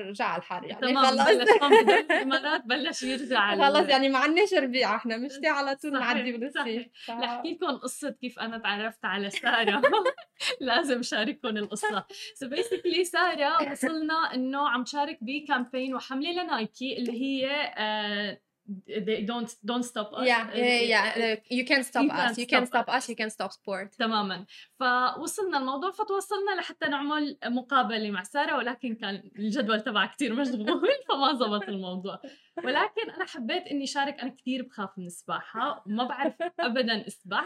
[0.00, 5.16] رجع الحر يعني تمام بدولة الإمارات بلّش يرجع ال خلاص يعني ما عندناش ربيع إحنا
[5.16, 6.88] مشتي على طول نعدّي من الصيف صحيح.
[7.06, 9.82] ف لاحكي لكم قصة كيف أنا تعرّفت على سارة
[10.60, 12.04] لازم شارككم القصة.
[12.44, 18.40] So basically سارة وصلنا إنه عم تشارك بcampaign وحملة لنايكي اللي هي آآ
[18.88, 22.46] they don't don't stop us yeah yeah yeah you can't stop You us can't you
[22.52, 24.46] can't stop stop us you can't stop sport تمامًا.
[24.80, 31.34] فوصلنا الموضوع فتوصلنا لحتى نعمل مقابلة مع سارة ولكن كان الجدول تبعها كتير مشغول فما
[31.34, 32.20] زبط الموضوع.
[32.64, 37.44] ولكن أنا حبيت إني شارك أنا كتير باخاف من السباحة وما باعرف أبدًا أسبح.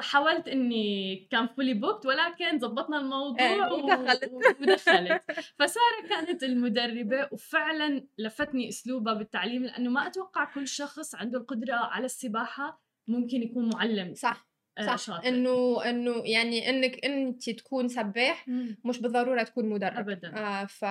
[0.00, 4.32] حاولت إني كان fully booked ولكن زبطنا إيه الموضوع و ودخلت.
[4.60, 5.22] ودخلت.
[5.58, 12.04] فسارة كانت المدربة وفعلًا لفتني أسلوبها بالتعليم لإنه ما أتوقع كل شخص عنده القدرة على
[12.04, 14.14] السباحة ممكن يكون معلم.
[14.14, 14.55] صح.
[14.80, 15.28] صح شاطر.
[15.28, 18.46] إنه إنه يعني إنِّك أنتِ تكون سباح.
[18.84, 20.28] مش بالضرورة تكون مدرب أبدًا.
[20.34, 20.84] آآ ف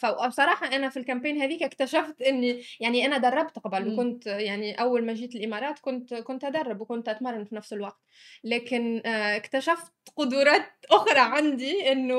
[0.00, 3.88] فبصراحة أنا في الcampaign هاذيك اكتشفت إني يعني أنا درّبت قبل.
[3.88, 8.00] وكنت يعني أول ما جيت الإمارات كنت كنت أدرّب وكنت أتمرن في نفس الوقت،
[8.44, 12.16] لكن آآ اكتشفت قدرات أخرى عندي إنه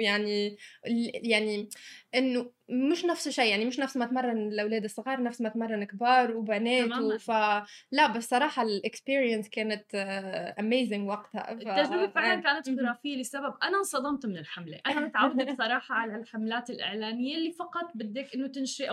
[0.00, 1.68] يعني ال يعني
[2.14, 6.36] إنه مش نفس الشي، يعني مش نفس ما أتمرن الأولاد الصغار نفس ما أتمرن كبار
[6.36, 6.98] وبنات.
[6.98, 7.30] وف
[7.92, 9.92] لأ بصراحة الexperience كانت
[10.60, 12.42] amazing وقتها ف التجربة فعلًا إيه.
[12.42, 12.76] كانت اهم.
[12.80, 18.34] خرافية لسبب أنا انصدمت من الحملة، أنا متعودة بصراحة على الحملات الإعلانية اللي فقط بدِّك
[18.34, 18.90] إنه تنشري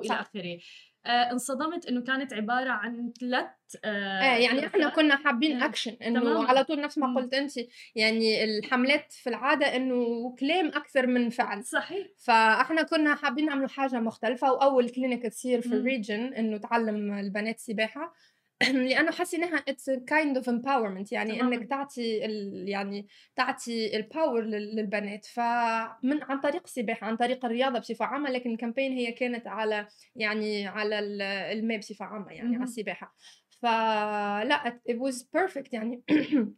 [0.00, 0.20] إلى صح.
[0.20, 0.58] آخره.
[0.97, 3.50] آآ انصدمت إنه كانت عبارة عن 3
[3.84, 6.48] إيه آآ يعني جلسات كنا حابين action إنه تمامًا.
[6.48, 7.14] على طول نفس ما.
[7.14, 7.52] قُلتِ أنتِ،
[7.94, 12.06] يعني الحملات في العادة إنه كلام أكثر من فعل، صحيح.
[12.18, 15.68] فإحنا كنا حابين نعملوا حاجة مختلفة وأول clinic تصير في.
[15.68, 18.14] الregion إنه تعلّم البنات سباحة
[18.72, 21.40] لإنه حسيناها it's a kind of empowerment يعني تمامًا.
[21.40, 28.04] إنِّك تعطي ال يعني تعطي لل للبنات، فمن عن طريق السباحة، عن طريق الرياضة بصفة
[28.04, 32.64] عامة، لكن الcampaign هي كانت على يعني على ال الماء بصفة عامة يعني على اهم.
[32.64, 33.14] السباحة.
[33.62, 36.02] فلأ it was perfect يعني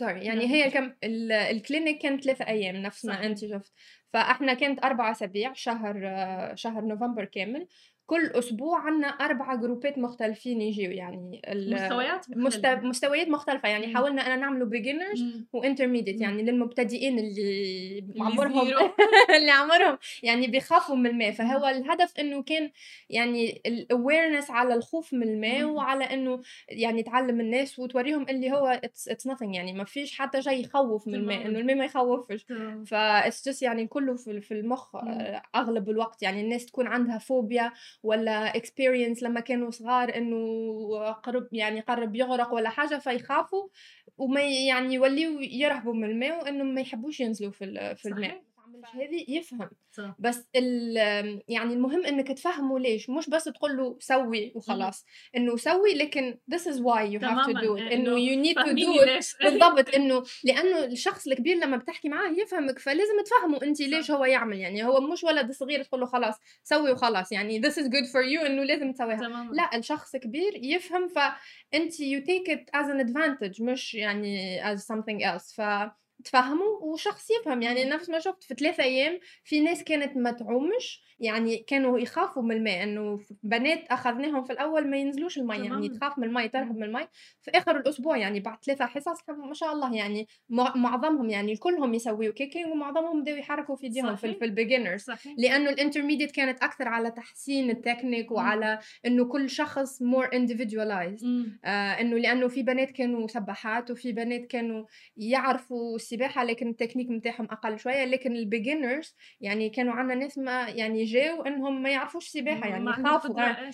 [0.00, 1.32] sorry يعني هي الكم ال
[1.62, 3.14] الclinic كانت 3 أيام نفس ما.
[3.26, 3.72] أنتِ شُفتِ،
[4.12, 5.96] فإحنا كانت 4 أسابيع شهر
[6.56, 7.68] شهر نوفمبر كامل،
[8.06, 12.86] كل أسبوع عندنا 4 جروبات مختلفين ييجوا يعني مستويات مست مختلفة.
[12.88, 13.94] مستويات مختلفة، يعني.
[13.94, 14.68] حاولنا إننا نعملوا.
[15.56, 16.22] وintermediate إمم.
[16.22, 18.68] يعني للمبتدئين اللي عمرهم.
[19.38, 21.30] اللي عمرهم يعني بيخافوا من الماء،.
[21.32, 22.70] فهو الهدف إنه كان
[23.10, 25.64] يعني الawareness على الخوف من الماء.
[25.64, 30.50] وعلى إنه يعني تعلّم الناس وتورّيهم اللي هو it's nothing يعني ما فيش حتى شي
[30.60, 31.58] يخوّف من الماء، تمامًا.
[31.58, 32.46] الماء ما يخوّفش.
[33.48, 34.96] just يعني كلّه في ال في المُخ.
[34.96, 40.36] آآ أغلب الوقت، يعني الناس تكون عندها phobia والّا experience لمّا كانوا صغار إنه
[41.12, 43.68] قرب يعني قرّب يغرق والّا حاجة فيخافوا
[44.18, 48.53] وما يعني يولّيوا يرهبوا من الماء وإنه ما يحبوش ينزلوا في في الماء.
[48.94, 50.16] هذه يفهم، صح.
[50.18, 50.96] بس ال
[51.48, 54.52] يعني المهم إنِّك تفهّمه ليش، مش بس تقول له سوّي.
[54.54, 55.04] وخلاص،
[55.36, 57.92] إنه سوّي لكن this is why you have to do it.
[57.92, 59.34] إنه you need to do it.
[59.44, 64.10] بالضبط، إنه لإنه الشخص الكبير لمّا بتحكي معاه يفهمِك، فلازم تفهّمه أنتِ ليش.
[64.10, 67.84] هو يعمل، يعني هو مش ولد صغير تقول له خلاص سوّي وخلاص، يعني this is
[67.86, 69.52] good for you إنه لازم تسويها، تمامًا.
[69.54, 71.08] لأ الشخص كبير يفهم.
[71.08, 75.54] فأنتِ you take it as an advantage مش يعني as something else.
[75.56, 75.60] ف
[76.24, 77.84] تفهّمه وشخص يفهم، يعني.
[77.84, 82.56] نفس ما شُفت في 3 أيام في ناس كانت ما تعومش، يعني كانوا يخافوا من
[82.56, 85.88] الماء، إنه ف بنات أخذناهم في الأول ما ينزلوش المَيّة، يعني.
[85.88, 86.76] تخاف من المَيّة، ترهب.
[86.76, 87.10] من المَيّة،
[87.42, 91.94] في آخر الأسبوع يعني بعد 3 حصص ما شاء الله يعني مع معظمهم يعني كلهم
[91.94, 94.34] يسويوا kicking ومعظمهم بداوا يحركوا في إيديهم في.
[94.34, 95.34] في صحيح.
[95.38, 98.30] لإنه الintermediate كانت أكثر على تحسين التكنيك.
[98.32, 101.58] وعلى إنه كل شخص more individualized إمم.
[101.64, 104.84] آآ إنه لإنه في بنات كانوا سباحات وفي بنات كانوا
[105.16, 109.08] يعرفوا السباحة لكن التكنيك متاعهم أقل شوية، لكن الbeginners
[109.40, 113.60] يعني كانوا عندنا ناس ما يعني اللي إنهم ما يعرفوش سباحة يعني خافوا آه.
[113.60, 113.70] إيه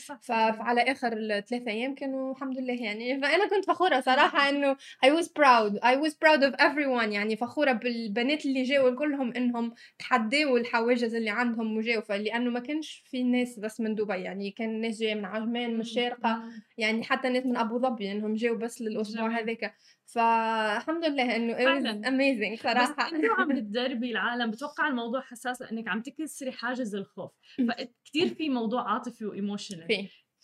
[0.52, 5.26] فعلى آخر الثلاثة أيام كانوا الحمد لله يعني فأنا كنت فخورة صراحة إنه I was
[5.26, 11.14] proud I was proud of everyone يعني فخورة بالبنات اللي جاوا كلهم إنهم تحدوا الحواجز
[11.14, 15.14] اللي عندهم وجاوا فلانه ما كانش في ناس بس من دبي يعني كان ناس جاية
[15.14, 16.42] من عجمان من الشارقة.
[16.78, 19.28] يعني حتى ناس من أبو ظبي إنهم جاوا بس للأسبوع.
[19.40, 19.74] هذاك
[20.14, 22.02] فالحمد لله إنه it فعلاً.
[22.02, 23.16] amazing بس صراحة.
[23.16, 27.30] أنتوا عم بتدربي العالم بتوقع الموضوع حساس لانك عم تكسري حاجز الخوف.
[27.68, 29.86] فكتير في موضوع عاطفي و emotional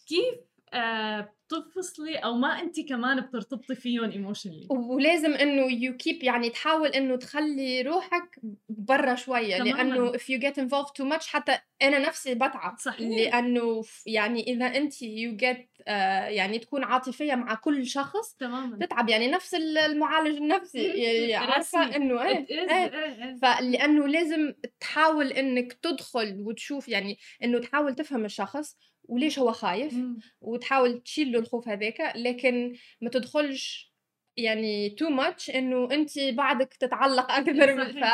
[0.07, 0.35] كيف
[1.47, 7.17] بتفصلي أو ما انت كمان بترتبطي فيهم emotionally ولازم إنه you keep يعني تحاول إنه
[7.17, 9.59] تخلي روحك برا شوية.
[9.62, 13.09] لأنه if you get involved too much حتى أنا نفسي بتعب صحيح.
[13.19, 15.57] لأنه يعني إذا انت you get
[15.89, 21.35] آه يعني تكون عاطفية مع كل شخص تماما تتعب يعني نفس ال- المعالج النفسي يعني
[21.53, 21.97] عارفة.
[21.97, 22.71] إنه إيه, is- إيه.
[22.71, 23.37] إيه، إيه.
[23.43, 28.77] فلأنه لازم تحاول إنك تدخل وتشوف يعني إنه تحاول تفهم الشخص
[29.09, 30.19] وليش هو خايف مم.
[30.40, 33.92] وتحاول تشيل له الخوف هذاك لكن ما تدخلش
[34.38, 38.05] يعني تو ماتش إنه أنت بعدك تتعلق أكثر من- ف.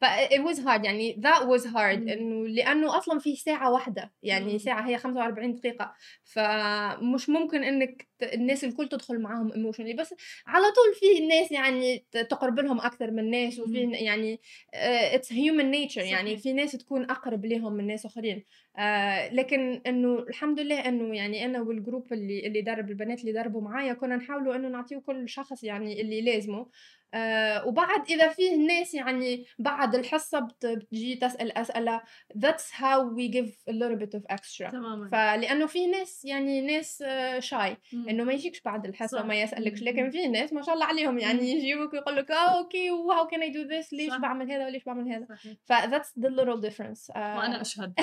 [0.00, 2.10] ف it was hard يعني that was hard.
[2.12, 4.58] إنه لأنه أصلا في ساعة واحدة يعني.
[4.58, 10.14] ساعة هي 45 دقيقة فمش ممكن إنك الناس الكل تدخل معاهم emotionally بس
[10.46, 13.90] على طول في ناس يعني تقرب لهم أكثر من ناس وفي.
[13.92, 14.40] يعني
[14.74, 16.36] it's human nature يعني.
[16.36, 18.44] في ناس تكون أقرب لهم من ناس آخرين
[18.78, 23.32] آه لكن إنه الحمد لله إنه يعني أنا وال group اللي اللي درب البنات اللي
[23.32, 26.66] دربوا معايا كنا نحاولوا إنه نعطيه كل شخص يعني اللي لازمه
[27.14, 32.00] آه وبعد إذا فيه ناس يعني بعد الحصة بت- بتجي تسأل أسئلة
[32.38, 34.70] that's how we give a little bit of extra.
[34.70, 35.08] تماما.
[35.12, 37.04] فلأنه في ناس يعني ناس
[37.38, 38.08] shy مم.
[38.08, 39.24] إنه ما يجيكش بعد الحصة صح.
[39.24, 39.82] وما يسألكش.
[39.82, 41.18] لكن في ناس ما شاء الله عليهم.
[41.18, 41.50] يعني.
[41.52, 44.16] يجوك ويقول لك آه okay و how can I do this ليش صح.
[44.18, 45.26] بعمل هذا وليش بعمل هذا.
[45.64, 47.16] ف that's the little difference.
[47.16, 47.92] آه، وأنا أشهد.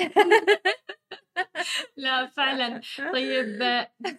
[1.96, 2.80] لا فعلا.
[3.12, 3.58] طيب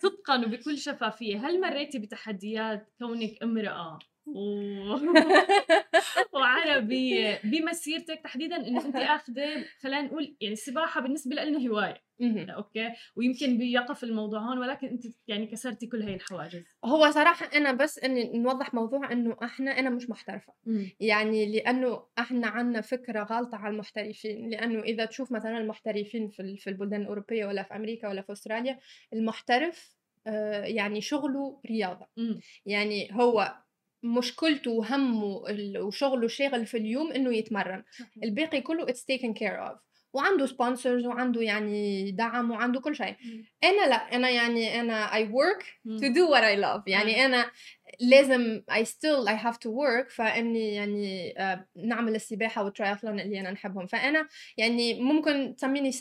[0.01, 3.99] صدقا وبكل شفافية هل مريتي بتحديات كونك امرأة؟
[4.35, 4.95] و...
[6.33, 12.01] وعربية بمسيرتك تحديدا انه انت آخذة خلينا نقول يعني السباحه بالنسبة لنا هواية.
[12.19, 12.49] مهم.
[12.49, 12.89] okay.
[13.15, 16.63] ويمكن بيقف الموضوع هون ولكن انت يعني كسرتي كل هاي الحواجز.
[16.85, 20.53] هو صراحة أنا بس إني نوضح موضوع إنه إحنا أنا مش محترفة.
[20.99, 24.49] يعني لأنه إحنا عنا فكرة غلطة على المحترفين.
[24.49, 28.79] لأنه إذا تشوف مثلا المحترفين في في البلدان الأوروبية ولا في أمريكا ولا في أستراليا
[29.13, 29.95] المحترف
[30.27, 32.07] آه، يعني شغله رياضة.
[32.17, 32.39] مم.
[32.65, 33.55] يعني هو
[34.03, 35.41] مشكلته وهمه
[35.79, 37.83] وشغله شاغل في اليوم إنه يتمرن.
[38.23, 39.77] الباقي كله it's taken care of
[40.13, 43.15] وعنده sponsors وعنده يعني دعم وعنده كل شيء.
[43.63, 45.97] أنا لا أنا يعني أنا work مم.
[45.97, 47.51] to do what I love يعني أنا
[47.99, 53.51] لازم I still I have to work فإني يعني آه، نعمل السباحة والترايثلون اللي أنا
[53.51, 55.91] نحبهم فأنا يعني ممكن تسميني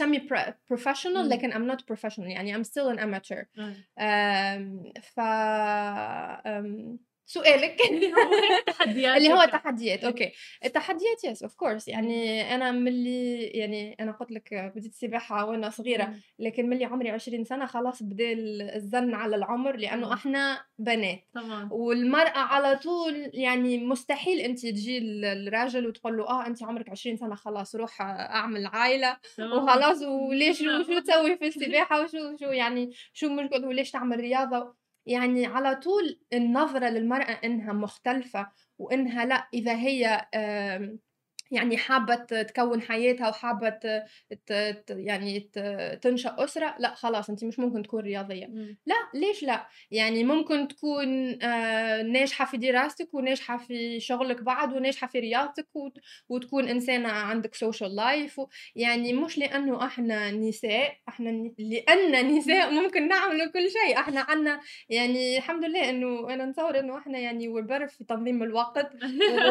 [0.75, 1.29] professional مم.
[1.29, 3.75] لكن I'm not professional يعني I'm still an amateur آه.
[3.99, 5.21] آم، ف
[6.47, 6.99] آم،
[7.31, 7.81] سؤالك.
[7.91, 9.51] اللي هو هيك تحديات اللي هو هيك.
[9.51, 10.33] تحديات okay.
[10.65, 16.05] التحديات yes of course يعني أنا ملي يعني أنا قلت لك بديت السباحه وأنا صغيرة
[16.05, 16.21] مم.
[16.39, 18.33] لكن ملي عمري 20 سنة خلاص بدأ
[18.77, 19.77] الزن على العمر.
[19.77, 21.21] لأنه إحنا بنات.
[21.35, 27.17] تمام والمرأة على طول يعني مستحيل أنت تجي الراجل وتقول له آه أنت عمرك 20
[27.17, 28.71] سنة خلاص روح أعمل
[29.37, 29.53] تمام.
[29.53, 30.03] وخلاص.
[30.03, 35.75] وليش وشو تسوي في السباحة؟ وشو شو يعني شو مشكلة؟ وليش تعمل رياضة؟ يعني على
[35.77, 40.27] طول النظرة للمرأة إنها مختلفة وإنها لأ إذا هي
[41.51, 44.05] يعني حابة تكون حياتها وحابة ت-
[44.47, 48.47] ت- ت- يعني ت- تنشأ أسرة لا خلاص أنت مش ممكن تكون رياضية.
[48.47, 48.79] مم.
[48.87, 55.07] لا ليش لا؟ يعني ممكن تكون آه، ناجحة في دراستك وناجحة في شغلك بعد وناجحة
[55.07, 58.41] في رياضتك وت- وتكون إنسانة عندك social life
[58.77, 63.99] يعني مش لأنه إحنا نساء إحنا ن- لأن نساء ممكن نعمل كل شيء.
[63.99, 68.43] إحنا عنا يعني الحمد لله إنه أنا نتصور إنه إحنا يعني we're better في تنظيم
[68.43, 68.93] الوقت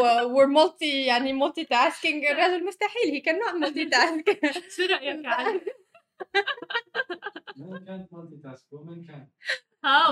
[0.02, 4.40] و we're multi يعني multi tasking الرجل مستحيل he cannot multitask.
[4.76, 5.62] شو رأيك علي؟
[7.56, 9.28] من كانت مالتي تاسك ومن كان
[9.86, 10.10] ها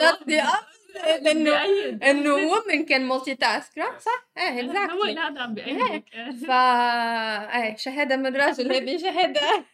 [1.34, 5.10] بأيد انه women can multitask right؟ صح؟ إيه هو exactly.
[5.10, 6.04] اللي هذا عم بأيدك.
[6.48, 9.66] ف إيه شهادة من راجل هذه شهادة.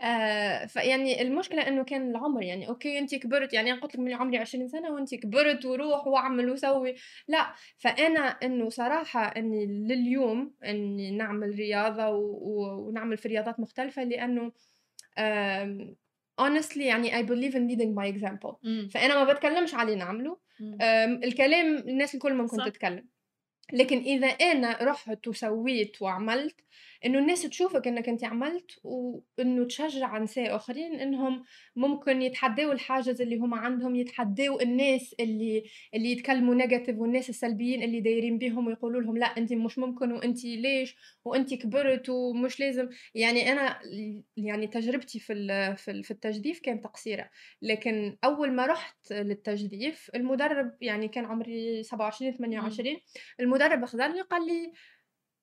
[0.00, 4.12] آه فيعني المشكلة إنه كان العمر يعني أوكي انت كبرت يعني أنا قلت لك من
[4.14, 6.94] عمري 20 سنة وانت كبرت وروح وأعمل وسوي
[7.28, 7.46] لا
[7.78, 12.20] فأنا إنه صراحة إني لليوم إني نعمل رياضة و...
[12.20, 12.86] و...
[12.88, 14.52] ونعمل في رياضات مختلفة لأنه
[16.40, 18.88] honestly يعني I believe in leading by example مم.
[18.92, 20.78] فأنا ما بتكلمش على اللي نعمله مم.
[20.82, 22.64] أم، الكلام الناس الكل ممكن صح.
[22.68, 23.06] تتكلم
[23.72, 26.60] لكن إذا أنا رُحت وسويت وعملت،
[27.04, 31.44] إنه الناس تشوفك إنك أنتِ عملت، وإنه تشجّع نساء آخرين إنهم
[31.76, 38.00] ممكن يتحدّاو الحاجز اللي هُم عندهم، يتحدّاو الناس اللي اللي يتكلموا negative والناس السلبيين اللي
[38.00, 42.88] دايرين بيهم ويقولوا لهم لأ أنتِ مش ممكن وأنتِ ليش وأنتِ كبرت ومش لازم.
[43.14, 45.34] يعني أنا ل يعني تجربتي في
[45.76, 47.30] في ال في التجديف كانت قصيرة،
[47.62, 52.38] لكن أول ما رُحت للتجديف المُدرّب يعني كان عمري 27 إمم.
[52.38, 52.96] 28
[53.56, 54.72] المُدرّب أخذني قال لي: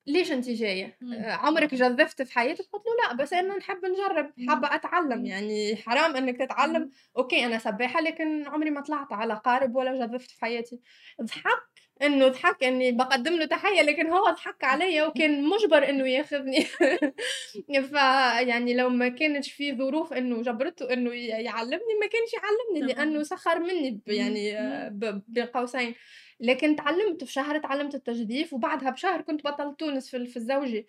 [0.06, 1.14] "ليش أنتِ جاية؟ إمم.
[1.14, 4.32] آآ عمرِك جدّفت في حياتِك؟" قُلت له: "لأ، بس أنا نحب نجرّب،
[4.74, 5.26] أتعلّم، إمم.
[5.26, 6.90] يعني حرام إنِّك تتعلّم، إمم.
[7.18, 10.80] أوكي أنا سبّاحة لكن عمري ما طلعت على قارب ولا جدّفت في حياتي."
[11.22, 11.62] ضحك،
[12.02, 16.66] إنه ضحك إني باقدّم له تحية، لكن هو ضحك عليَّ وكان مُجبر إنه ياخذني
[17.90, 23.24] فيعني لو ما كانتش في ظروف إنه جبرته إنه ي يعلّمني ما كانش يعلّمني، تمام.
[23.24, 24.02] سخّر منّي.
[24.06, 24.52] يعني.
[24.90, 25.94] ب بين قوسين،
[26.40, 30.86] لكن تعلّمت في شهر تعلّمت التجديف، وبعدها بشهر كنت بطلت تونس في في الزوجي،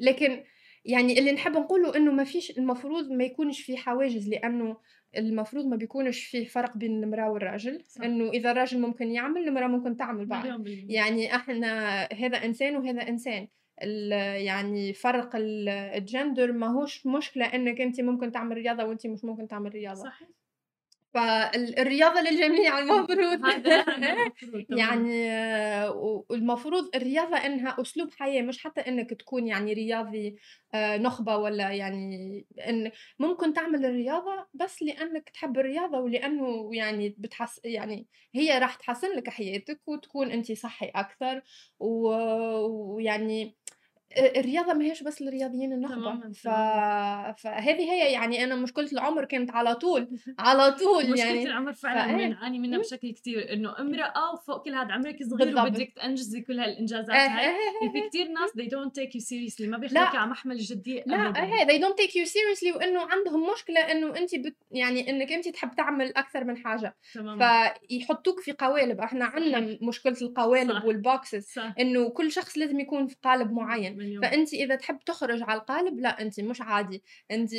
[0.00, 0.44] لكن
[0.84, 4.76] يعني اللي نحب نقوله إنه ما فيش المفروض ما يكونش في حواجز، لأنه
[5.16, 8.04] المفروض ما بيكونش فيه فرق بين المرأة والراجل، صح.
[8.04, 10.68] إنه إذا الراجل ممكن يعمل، المرأة ممكن تعمل بعد.
[10.88, 13.48] يعني إحنا هذا إنسان وهذا إنسان،
[13.82, 19.48] ال يعني فرق ال الgender ماهوش مشكلة إنِّك أنتِ ممكن تعمل رياضة وأنتِ مش ممكن
[19.48, 20.02] تعمل رياضة.
[20.02, 20.28] صحيح.
[21.16, 23.40] فال الرياضة للجميع المفروض.
[24.70, 25.30] يعني
[26.30, 30.36] والمفروض الرياضة إنها أسلوب حياة، مش حتى إنك تكون يعني رياضي
[30.74, 37.60] آآ نخبة والّا يعني إن ممكن تعمل الرياضة بس لأنك تحب الرياضة ولأنه يعني بتحس
[37.64, 41.42] يعني هي راح تحسّن لك حياتك وتكون أنتِ صحّي أكثر
[41.80, 42.08] و
[42.66, 43.56] ويعني
[44.16, 46.48] آآ الرياضة ما هياش بس للرياضيين تمامًا، ف.
[47.42, 52.16] فهذه هي يعني أنا مشكلة العُمر كانت على طول، على طول مشكلة يعني العمر فعلًا
[52.16, 52.26] فإيه.
[52.26, 52.82] بنعاني منها إمم.
[52.82, 55.66] بشكل كتير، إنه امرأة وفوق كل هاد عمرِك صغير بالضبط.
[55.66, 59.12] وبدِّك تنجزي كل هالإنجازات إيه، هاي، إيه، يعني في إيه، كتير ناس they don't take
[59.12, 59.80] you seriously ما لأ.
[59.80, 61.42] بياخدوكِ على محمل الجدية لأ أبدًا.
[61.42, 65.48] إيه they don't take you seriously وإنه عندهم مشكلة إنه أنتِ بت يعني إنِّك أنتِ
[65.48, 67.62] تحب تعمل أكثر من حاجة، تمامًا.
[67.88, 69.78] فيحطّوك في قوالب، إحنا عندنا.
[69.82, 70.82] مشكلة القوالب
[71.40, 71.74] صح.
[71.80, 74.22] إنه كل شخص لازم يكون في قالب معيّن، مليون.
[74.22, 77.50] فأنتِ إذا تحب تخرج على القالب لأ أنتِ مش عادي، أنتِ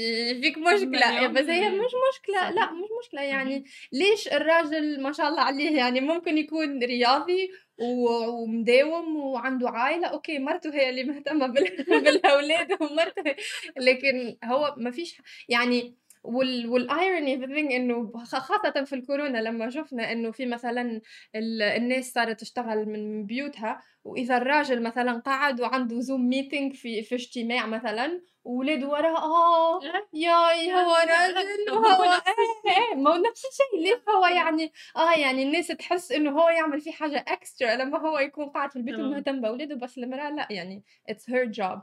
[0.42, 0.58] فيك
[0.92, 1.70] مليون بس هي.
[1.70, 1.92] مش
[2.36, 2.50] صحيح.
[2.50, 3.66] لأ مش مشكلة يعني.
[3.92, 10.74] ليش الراجل ما شاء الله عليه يعني ممكن يكون رياضي ومداوم وعنده عايلة، أوكي مرته
[10.74, 13.36] هي اللي مهتمة بال بالأولاد ومرته
[13.78, 15.96] لكن هو ما فيش يعني
[16.28, 21.02] وال والirony the thing إنه خ خاصةً في الكورونا لمّا شُفنا إنه في مثلًا
[21.36, 27.16] ال الناس صارت تشتغل من بيوتها، وإذا الراجل مثلًا قعد وعنده zoom meeting في في
[27.16, 30.08] اجتماع مثلًا وولاده وراه آه إيه.
[30.14, 32.28] ياي هو راجل وهو نفس
[32.66, 36.82] إيه ما هو نفس الشيء ليش هو يعني آه يعني الناس تحس إنه هو يعمل
[36.82, 39.00] في حاجة extra لمّا هو يكون قاعد في البيت.
[39.00, 41.80] ومهتم بأولاده، بس المرأة لأ يعني it's her job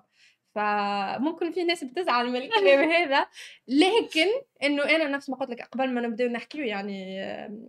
[0.55, 3.27] فممكن في ناس بتزعل من الكلام هذا،
[3.69, 4.27] لكن
[4.63, 7.15] إنه أنا نفس ما قُلت لك قبل ما نبداو نحكيو يعني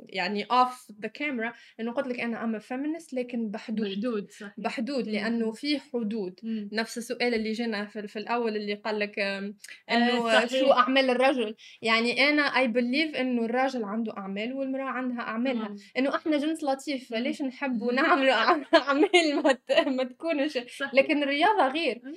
[0.10, 4.54] يعني off the camera إنه قُلت لك I'm a feminist لكن بحدود، بحدود صحيح.
[4.58, 5.08] بحدود.
[5.08, 6.40] لأنه في حدود.
[6.44, 6.70] إمم.
[6.74, 9.20] نفس السؤال اللي جانا في في الأول اللي قال لك
[9.92, 10.46] إنه صحيح.
[10.50, 15.78] شو أعمال الرجل؟ يعني أنا I believe إنه الراجل عنده أعمال والمرأة عندها أعمالها، تمام.
[15.98, 17.22] إنه إحنا جنس لطيف إمم.
[17.22, 19.44] فليش نحبوا نعملوا أع أعمال
[19.86, 20.58] ما تكونش.
[20.94, 22.16] لكن الرياضة غير، إمم.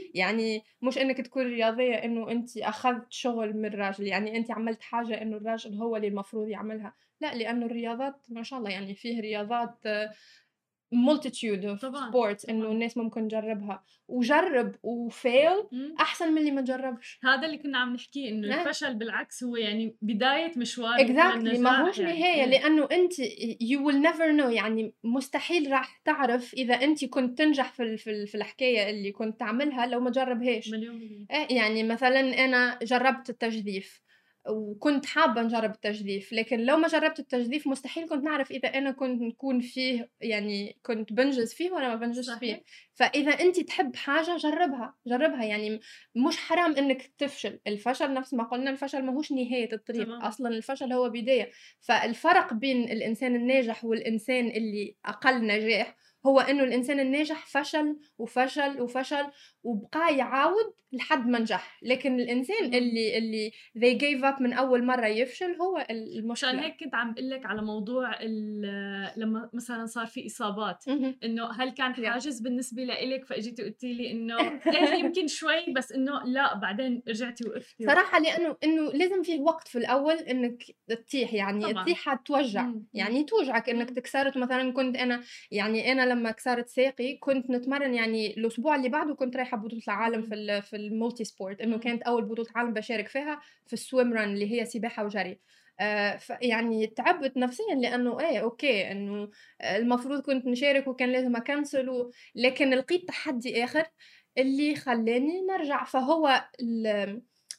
[0.83, 5.37] مش إنِّك تكوني رياضية إنه أنتِ أخذت شغل من راجل، يعني أنتِ عملتِ حاجة إنه
[5.37, 9.79] الراجل هو اللي المفروض يعملها، لأ لأنه الرياضات ما شاء الله يعني فيه رياضات
[10.95, 12.73] multitude of طبعًا، sports إنه طبعًا.
[12.73, 14.75] الناس ممكن تجربها، وجرّب
[15.73, 15.95] إمم.
[16.01, 17.19] أحسن من اللي ما جرّبش.
[17.25, 18.63] هذا اللي كنا عم نحكيه إنه إيه.
[18.63, 22.27] الفشل بالعكس هو يعني بداية مشوار exactly للنجاح ماهوش يعني.
[22.27, 22.45] إيه.
[22.45, 23.13] لأنه أنتِ
[23.63, 28.11] you will never know يعني مستحيل راح تعرف إذا أنتِ كنت تنجح في ال في
[28.11, 30.71] ال في الحكاية اللي كنت تعملها لو ما جرّبهاش.
[30.71, 31.27] مليون بالمِيّة.
[31.31, 34.01] إيه يعني مثلًا أنا جرّبت التجديف،
[34.51, 39.23] وكنت حابة نجرّب التجديف، لكن لو ما جرّبت التجديف مستحيل كنت نعرف إذا أنا كنت
[39.23, 42.39] نكون فيه يعني كنت بانجز فيه والّا ما صحيح.
[42.39, 45.45] فيه، فإذا أنتِ تحب حاجة جرّبها، جرّبها.
[45.45, 45.81] يعني
[46.15, 50.23] مش حرام إنِّك تفشل، الفشل نفس ما قُلنا الفشل ماهوش نهاية الطريق، تمام.
[50.23, 57.01] أصلًا الفشل هو بداية، فالفرق بين الإنسان الناجح والإنسان اللي أقل نجاح هو إنه الإنسان
[57.01, 59.27] الناجح فشل وفشل وفشل
[59.63, 62.75] وبقى يعاود لحد ما نجح لكن الإنسان.
[62.75, 67.13] اللي اللي they gave up من أول مرة يفشل هو مشان المشكلة هيك كنت عم
[67.13, 68.23] بقول لك على موضوع
[69.17, 70.89] لما مثلا صار في إصابات.
[71.25, 71.89] إنه هل كان.
[72.19, 77.49] حاجز بالنسبة لإلك فإجيتي قلتي لي إنه إيه يمكن شوي بس إنه لا بعدين رجعتي
[77.49, 81.71] وقفتي صراحة لأنه إنه لازم فيه وقت في الأول إنك تطيح يعني.
[81.71, 82.71] الطيحه توجع.
[82.95, 83.91] يعني توجعك إنك.
[83.91, 89.15] تكسرت مثلا كنت أنا يعني أنا لما كسرت ساقي كنت نتمرن يعني الأسبوع اللي بعده
[89.15, 91.79] كنت رايحة بطولة العالم في في ال multisport إنه.
[91.79, 95.41] كانت أول بطولة عالم بشارك فيها في ال swimrun اللي هي سباحة وجري
[95.81, 99.31] آه يعني تعبت نفسيا لأنه إيه okay إنه
[99.63, 102.11] المفروض كنت نشارك وكان لازم أ cancel.
[102.35, 103.85] لكن لقيت تحدي آخر
[104.39, 106.45] اللي خلاني نرجع فهو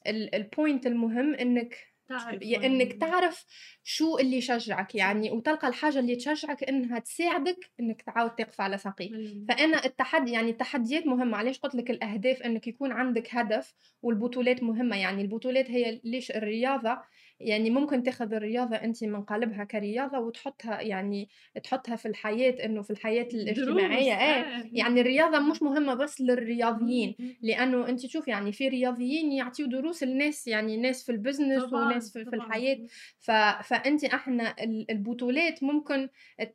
[0.07, 3.45] ال point المهم إنك تعرف إنك تعرف
[3.83, 9.11] شو اللي يشجعك يعني وتلقى الحاجة اللي تشجعك إنها تساعدك إنك تعاود تقف على ساقيك.
[9.49, 11.37] فأنا التحدي يعني التحديات مهمة.
[11.37, 16.97] علاش قلت لك الأهداف إنك يكون عندك هدف والبطولات مهمة؟ يعني البطولات هي ليش الرياضة
[17.39, 21.29] يعني ممكن تاخذ الرياضة انت من قالبها كرياضة وتحطها يعني
[21.63, 24.13] تحطها في الحياة إنه في الحياة الاجتماعية.
[24.13, 30.03] إيه يعني الرياضة مش مهمة بس للرياضيين لأنه انت تشوف يعني في رياضيين يعطيوا دروس
[30.03, 32.47] للناس يعني ناس في البزنس طبعاً، وناس في, في طبعاً.
[32.47, 32.79] الحياة.
[33.19, 33.31] ف...
[33.63, 36.09] فانت إحنا ال- البطولات ممكن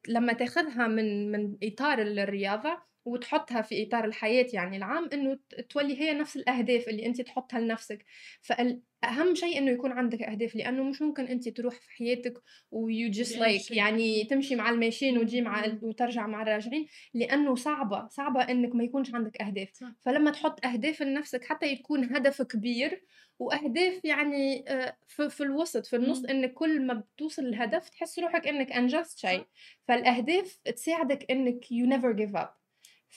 [0.08, 5.38] لما تاخذها من من إطار الرياضة وتحطها في إطار الحياة يعني العام إنه
[5.68, 8.04] تولي هي نفس الأهداف اللي انت تحطها لنفسك
[8.40, 13.36] فاهم شيء إنه يكون عندك أهداف لأنه مش ممكن انت تروح في حياتك ويو جست
[13.36, 13.70] لايك.
[13.70, 15.78] يعني تمشي مع الماشيين وتجي مع.
[15.82, 19.84] وترجع مع الراجعين لأنه صعبة صعبة إنك ما يكونش عندك أهداف.
[20.00, 23.04] فلما تحط أهداف لنفسك حتى يكون هدف كبير
[23.38, 26.24] وأهداف يعني آه، في, الوسط في النص.
[26.24, 29.44] إنك كل ما بتوصل للهدف تحس روحك إنك أنجزت شيء
[29.88, 32.63] فالأهداف تساعدك إنك you never give up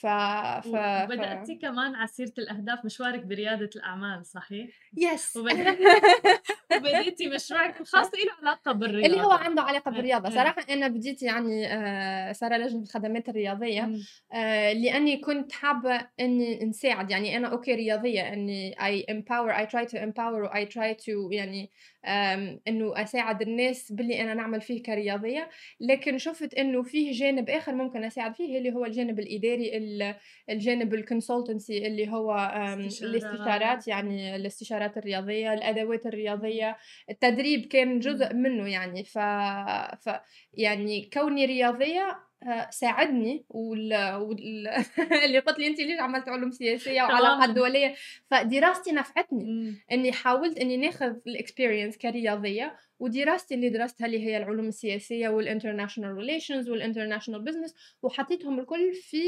[0.00, 0.76] ف ف, ف...
[1.08, 5.84] بدأتي كمان على سيرة الأهداف مشوارك بريادة الأعمال صحيح؟ yes وبدأتي
[6.76, 10.34] وبديتي مشروعك الخاص له علاقة بالرياضة اللي هو عنده علاقة إيه، بالرياضة إيه.
[10.34, 14.00] صراحة أنا بديت يعني آه، صار لجنة الخدمات الرياضية مم.
[14.32, 19.84] آه، لأني كنت حابة إني نساعد يعني أنا okay رياضية إني I empower I try
[19.84, 21.70] to empower I try to يعني
[22.68, 25.48] إنه أساعد الناس باللي أنا نعمل فيه كرياضية.
[25.80, 30.14] لكن شفت إنه فيه جانب آخر ممكن أساعد فيه اللي هو الجانب الإداري ال-
[30.50, 32.34] الجانب ال consultancy اللي هو.
[33.02, 36.76] الاستشارات يعني الاستشارات الرياضية الأدوات الرياضية.
[37.10, 39.04] التدريب كان جزء منه يعني.
[39.04, 39.18] ف,
[40.04, 40.10] ف
[40.54, 42.27] يعني كوني رياضية
[42.70, 44.14] ساعدني وال...
[44.14, 44.68] وال...
[45.24, 47.50] اللي قلت لي انت ليش عملت علوم سياسية وعلاقات.
[47.50, 47.94] دولية
[48.30, 49.78] فدراستي نفعتني مم.
[49.92, 55.39] إني حاولت إني ناخذ ال experience كرياضية ودراستي اللي درستها اللي هي العلوم السياسية وال
[55.39, 59.22] international relations وال international business وحطيتهم الكل في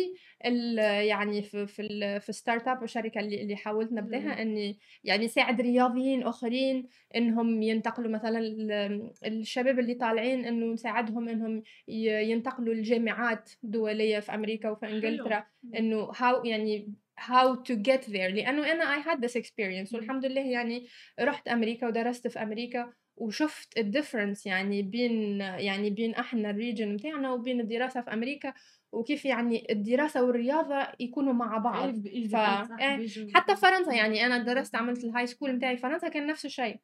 [0.46, 3.92] ال يعني في في ال في startup الشركة اللي اللي حاولت.
[3.92, 11.28] نبدأها إني يعني ساعد رياضيين آخرين إنهم ينتقلوا مثلا ال- الشباب اللي طالعين إنه نساعدهم
[11.28, 15.44] إنهم ينتقلوا لجامعات دولية في أمريكا وفي إنجلترا.
[15.78, 19.94] إنه how يعني how to get there لأنه أنا I had this experience.
[19.94, 20.86] والحمد لله يعني
[21.20, 26.96] رحت أمريكا ودرست في أمريكا وشفت ال difference يعني بين يعني بين إحنا ال region
[26.96, 28.54] بتاعنا وبين الدراسة في أمريكا
[28.92, 31.88] وكيف يعني الدراسة والرياضة يكونوا مع بعض.
[31.88, 32.36] إيه بإيجي ف-
[32.80, 32.96] إيه،
[33.34, 36.76] حتى فرنسا يعني أنا درست عملت ال high school بتاعي فرنسا كان نفس الشيء.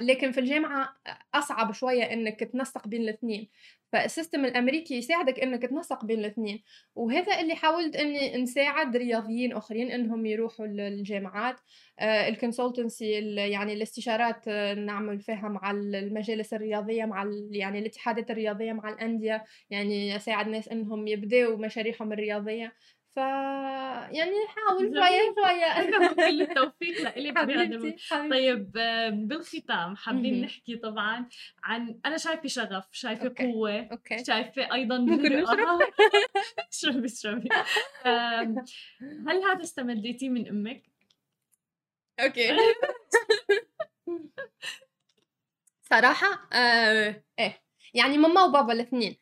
[0.00, 0.96] لكن في الجامعة
[1.34, 3.48] أصعب شوية إنك تنسق بين الاثنين.
[3.92, 6.62] فال system الأمريكي يساعدك إنك تنسق بين الاثنين.
[6.94, 11.56] وهذا اللي حاولت إني نساعد رياضيين آخرين إنهم يروحوا للجامعات.
[12.02, 18.88] ال consultancy يعني الاستشارات آه، نعمل فيها مع المجالس الرياضية مع يعني الاتحادات الرياضية مع
[18.88, 19.44] الأندية.
[19.70, 22.72] يعني أساعد ناس إنهم يبدأوا مشاريعهم الرياضية.
[23.14, 27.50] ف يعني نحاول شوية أتمنى كل التوفيق لإلك الم-
[27.80, 27.96] حبيبتي
[28.30, 28.72] طيب
[29.28, 30.40] بالختام حابين.
[30.44, 31.28] نحكي طبعا
[31.64, 33.52] عن أنا شايفة شغف شايفة okay.
[33.52, 35.44] قوة okay شايفة أيضا ممكن.
[36.72, 37.48] اشربي اشربي
[39.28, 40.82] هل هذا استمديتيه من أمك؟
[42.20, 42.56] okay
[45.82, 47.62] صراحة آه إيه
[47.94, 49.16] يعني ماما وبابا الاثنين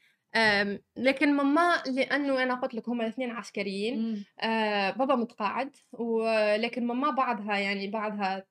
[0.96, 4.24] لكن ماما لأنه أنا قلت لك هما الاثنين عسكريين مم.
[4.40, 8.46] آه بابا متقاعد ولكن ماما بعدها يعني بعدها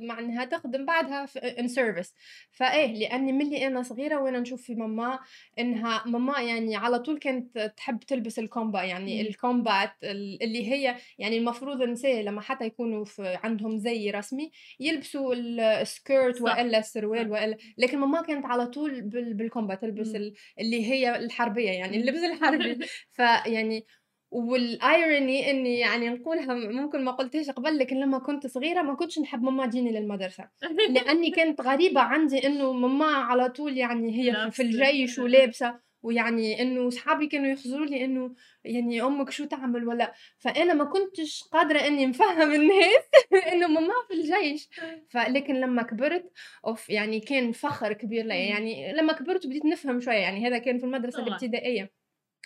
[0.00, 1.26] مع إنها تخدم بعدها
[1.58, 2.14] in service
[2.50, 5.18] فإيه لأني ملي أنا صغيرة وأنا نشوف في ماما
[5.58, 9.28] إنها ماما يعني على طول كانت تحب تلبس ال combat يعني مم.
[9.28, 14.50] ال combat ال- اللي هي يعني المفروض النساء لما حتى يكونوا في عندهم زي رسمي
[14.80, 16.40] يلبسوا ال skirt.
[16.40, 17.30] وإلا السروال صح.
[17.32, 20.16] وإلا لكن ماما كانت على طول بال- بال combat تلبس مم.
[20.16, 22.78] ال- اللي هي هي الحربية يعني اللبس الحربي.
[23.16, 23.86] فيعني
[24.30, 29.18] وال irony إني يعني نقولها ممكن ما قلتهاش قبل لكن لما كنت صغيرة ما كنتش
[29.18, 30.48] نحب ماما تجيني للمدرسة.
[30.94, 35.85] لأني كانت غريبة عندي إنه ماما على طول يعني هي في الجيش ولابسة.
[36.06, 38.34] ويعني إنه صحابي كانوا يخزروا لي إنه
[38.64, 43.04] يعني أمك شو تعمل ولا فأنا ما كنتش قادرة إني نفهم الناس
[43.52, 44.68] إنه ماما في الجيش.
[45.12, 46.32] فلكن لما كبرت
[46.66, 48.48] أوف يعني كان فخر كبير لي.
[48.48, 51.92] يعني لما كبرت بديت نفهم شوية يعني هذا كان في المدرسة الابتدائية.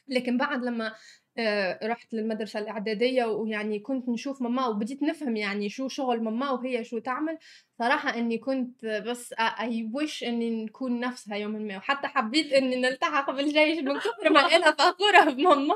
[0.09, 0.95] لكن بعد لما
[1.39, 6.85] آه، رحت للمدرسة الإعدادية ويعني كنت نشوف ماما وبديت نفهم يعني شو شغل ماما وهي
[6.85, 7.39] شو تعمل.
[7.81, 13.31] صراحة إني كنت بس أي وش إني نكون نفسها يوم ما وحتى حبيت إني نلتحق
[13.31, 15.75] بالجيش من كثر ما أنا فخورة بماما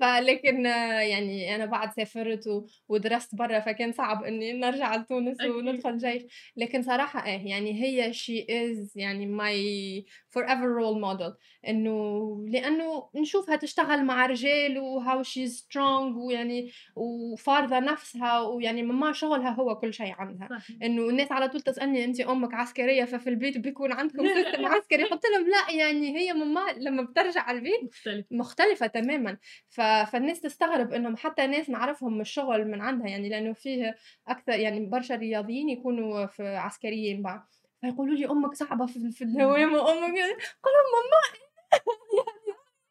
[0.00, 6.22] فلكن يعني أنا بعد سافرت ودرست برا فكان صعب إني نرجع لتونس وندخل جيش.
[6.56, 11.32] لكن صراحة إيه يعني هي she is يعني my forever role model
[11.68, 19.12] إنه لأنه نشوفها تشتغل مع رجال و how she strong ويعني وفارضة نفسها ويعني ماما
[19.12, 20.48] شغلها هو كل شيء عندها.
[20.82, 25.04] إنه الناس الناس على طول تسألني انت أمك عسكرية ففي البيت بيكون عندكم system عسكري؟
[25.04, 29.38] قلت لهم لا يعني هي ماما لما بترجع على البيت مختلفة, مختلفة تماما.
[29.68, 29.80] ف...
[29.80, 33.96] فالناس تستغرب إنهم حتى ناس نعرفهم من الشغل من عندها يعني لأنه فيه
[34.28, 37.40] أكثر يعني برشا رياضيين يكونوا في عسكريين بعد
[37.80, 40.14] فيقولوا لي أمك صعبة في, في الدوام وأمك
[40.62, 41.20] قول لهم ماما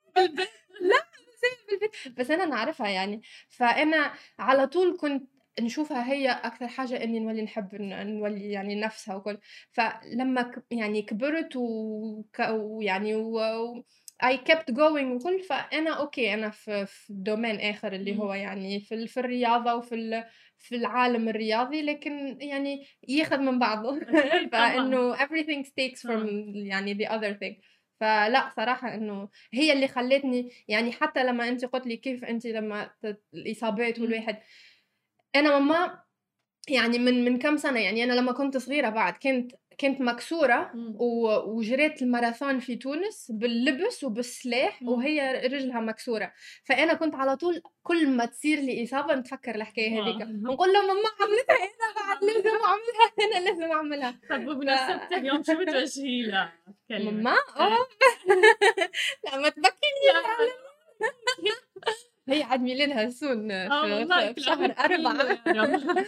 [0.81, 1.05] لا
[2.17, 3.21] بس أنا نعرفها يعني.
[3.49, 5.29] فأنا على طول كنت
[5.59, 9.37] نشوفها هي أكثر حاجة إني نولي نحب نولي يعني نفسها وكل.
[9.71, 11.55] فلما يعني كبرت
[12.49, 13.39] ويعني و...
[14.23, 19.07] I kept going وكل فأنا okay أنا في, في domaine آخر اللي هو يعني في,
[19.07, 20.23] في الرياضة وفي ال...
[20.57, 23.99] في العالم الرياضي لكن يعني ياخذ من بعضه.
[24.51, 27.69] فإنه everything takes from يعني the other thing.
[27.99, 32.91] فلا صراحة إنه هي اللي خلتني يعني حتى لما انت قلت لي كيف انت لما
[33.33, 34.37] الإصابات والواحد
[35.35, 35.99] أنا ماما
[36.69, 40.71] يعني من من كم سنة يعني أنا لما كنت صغيرة بعد كنت كنت مكسورة
[41.47, 46.33] وجريت الماراثون في تونس باللبس وبالسلاح وهي رجلها مكسورة.
[46.63, 50.27] فأنا كنت على طول كل ما تصير لي إصابة نتفكر الحكاية هذيك.
[50.27, 54.19] ونقول له ماما عملتها أنا بعد لازم أعملها أنا لازم أعملها.
[54.29, 56.53] طب بمناسبة اليوم شو بتوجهي لها؟
[56.89, 57.87] ماما؟ آه
[59.23, 60.09] لا ما تبكيني
[62.31, 65.37] هي عيد ميلادها سون آه، في, في شهر أربعة.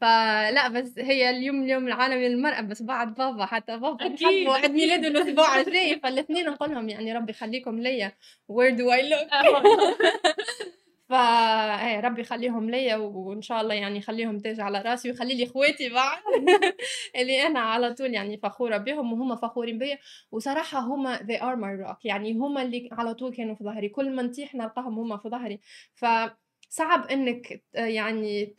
[0.00, 5.08] فلا بس هي اليوم اليوم العالمي للمرأة بس بعد بابا حتى بابا أكيد عيد ميلاده
[5.08, 8.12] الأسبوع الجاي فالاثنين نقول لهم يعني ربي يخليكم ليا.
[8.52, 9.28] Where do I look
[11.08, 15.44] ف إيه ربي يخليهم ليا وإن شاء الله يعني يخليهم تاج على رأسي ويخلي لي
[15.44, 16.18] إخواتي بعد
[17.16, 19.98] اللي أنا على طول يعني فخورة بهم وهم فخورين بيا.
[20.32, 21.96] وصراحة هم they are my rock.
[22.04, 23.88] يعني هم اللي على طول كانوا في ظهري.
[23.88, 25.60] كل ما نطيح نلقاهم هم في ظهري.
[25.94, 28.54] فصعب إنك يعني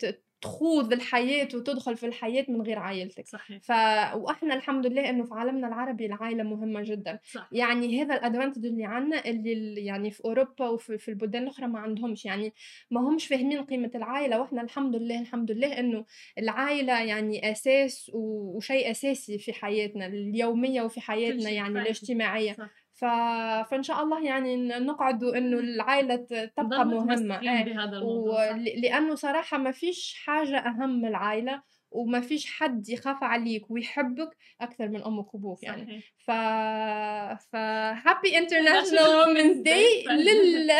[0.46, 3.28] تخوض الحياة وتدخل في الحياة من غير عائلتك.
[3.28, 3.62] صحيح.
[3.62, 3.70] ف...
[4.16, 7.18] وإحنا الحمد لله إنه في عالمنا العربي العائلة مهمة جدا.
[7.24, 7.48] صح.
[7.52, 12.24] يعني هذا الأدفانتج اللي عندنا اللي يعني في أوروبا وفي في البلدان الأخرى ما عندهمش.
[12.24, 12.52] يعني
[12.90, 16.04] ما همش فاهمين قيمة العائلة وإحنا الحمد لله الحمد لله إنه
[16.38, 22.52] العائلة يعني أساس وشيء أساسي في حياتنا اليومية وفي حياتنا يعني الاجتماعية.
[22.52, 22.85] صح.
[22.96, 23.04] ف...
[23.70, 26.16] فإن شاء الله يعني نقعد إنه العائلة
[26.56, 27.40] تبقى مهمة.
[27.40, 27.64] إيه.
[27.64, 28.56] بهذا الموضوع و...
[28.56, 34.88] لأنه صراحة ما فيش حاجة أهم من العائلة وما فيش حد يخاف عليك ويحبك أكثر
[34.88, 36.02] من أمك وأبوك يعني.
[36.16, 36.30] ف
[37.50, 37.56] ف
[38.06, 40.72] happy International Women's Day لل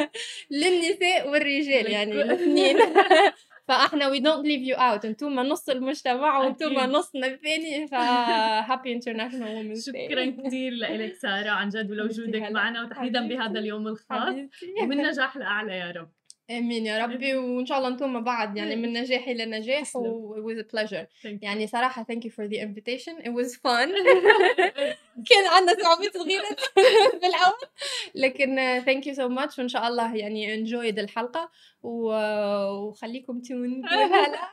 [0.60, 2.76] للنساء والرجال يعني الاثنين.
[3.70, 7.86] فاحنا we don't leave you out أنتم نص المجتمع وأنتم نصنا الثاني.
[7.88, 11.50] ف happy International Women's شكرا كثير لك سارة.
[11.50, 14.34] عن جد ولوجودك معنا وتحديدا بهذا اليوم الخاص.
[14.82, 16.10] ومن نجاح لاعلى يا رب.
[16.50, 20.44] آمين يا ربي وإن شاء الله أنتم بعد يعني من نجاح إلى نجاح و it
[20.44, 23.14] was a pleasure يعني صراحة thank you for the invitation.
[23.24, 23.88] It was fun.
[25.30, 26.56] كان عندنا صعوبات صغيرة
[27.22, 27.68] بالاول
[28.14, 31.50] لكن thank you so much وإن شاء الله يعني enjoyed الحلقة
[31.82, 34.50] وخليكم تون هلا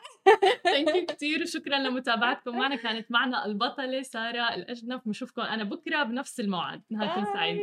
[0.63, 2.75] ثانك يو كثير وشكرا لمتابعتكم معنا.
[2.75, 5.01] كانت معنا البطلة سارة الأجنف.
[5.05, 6.81] بنشوفكم أنا بكرة بنفس الموعد.
[6.91, 7.59] نهاركم سعيد.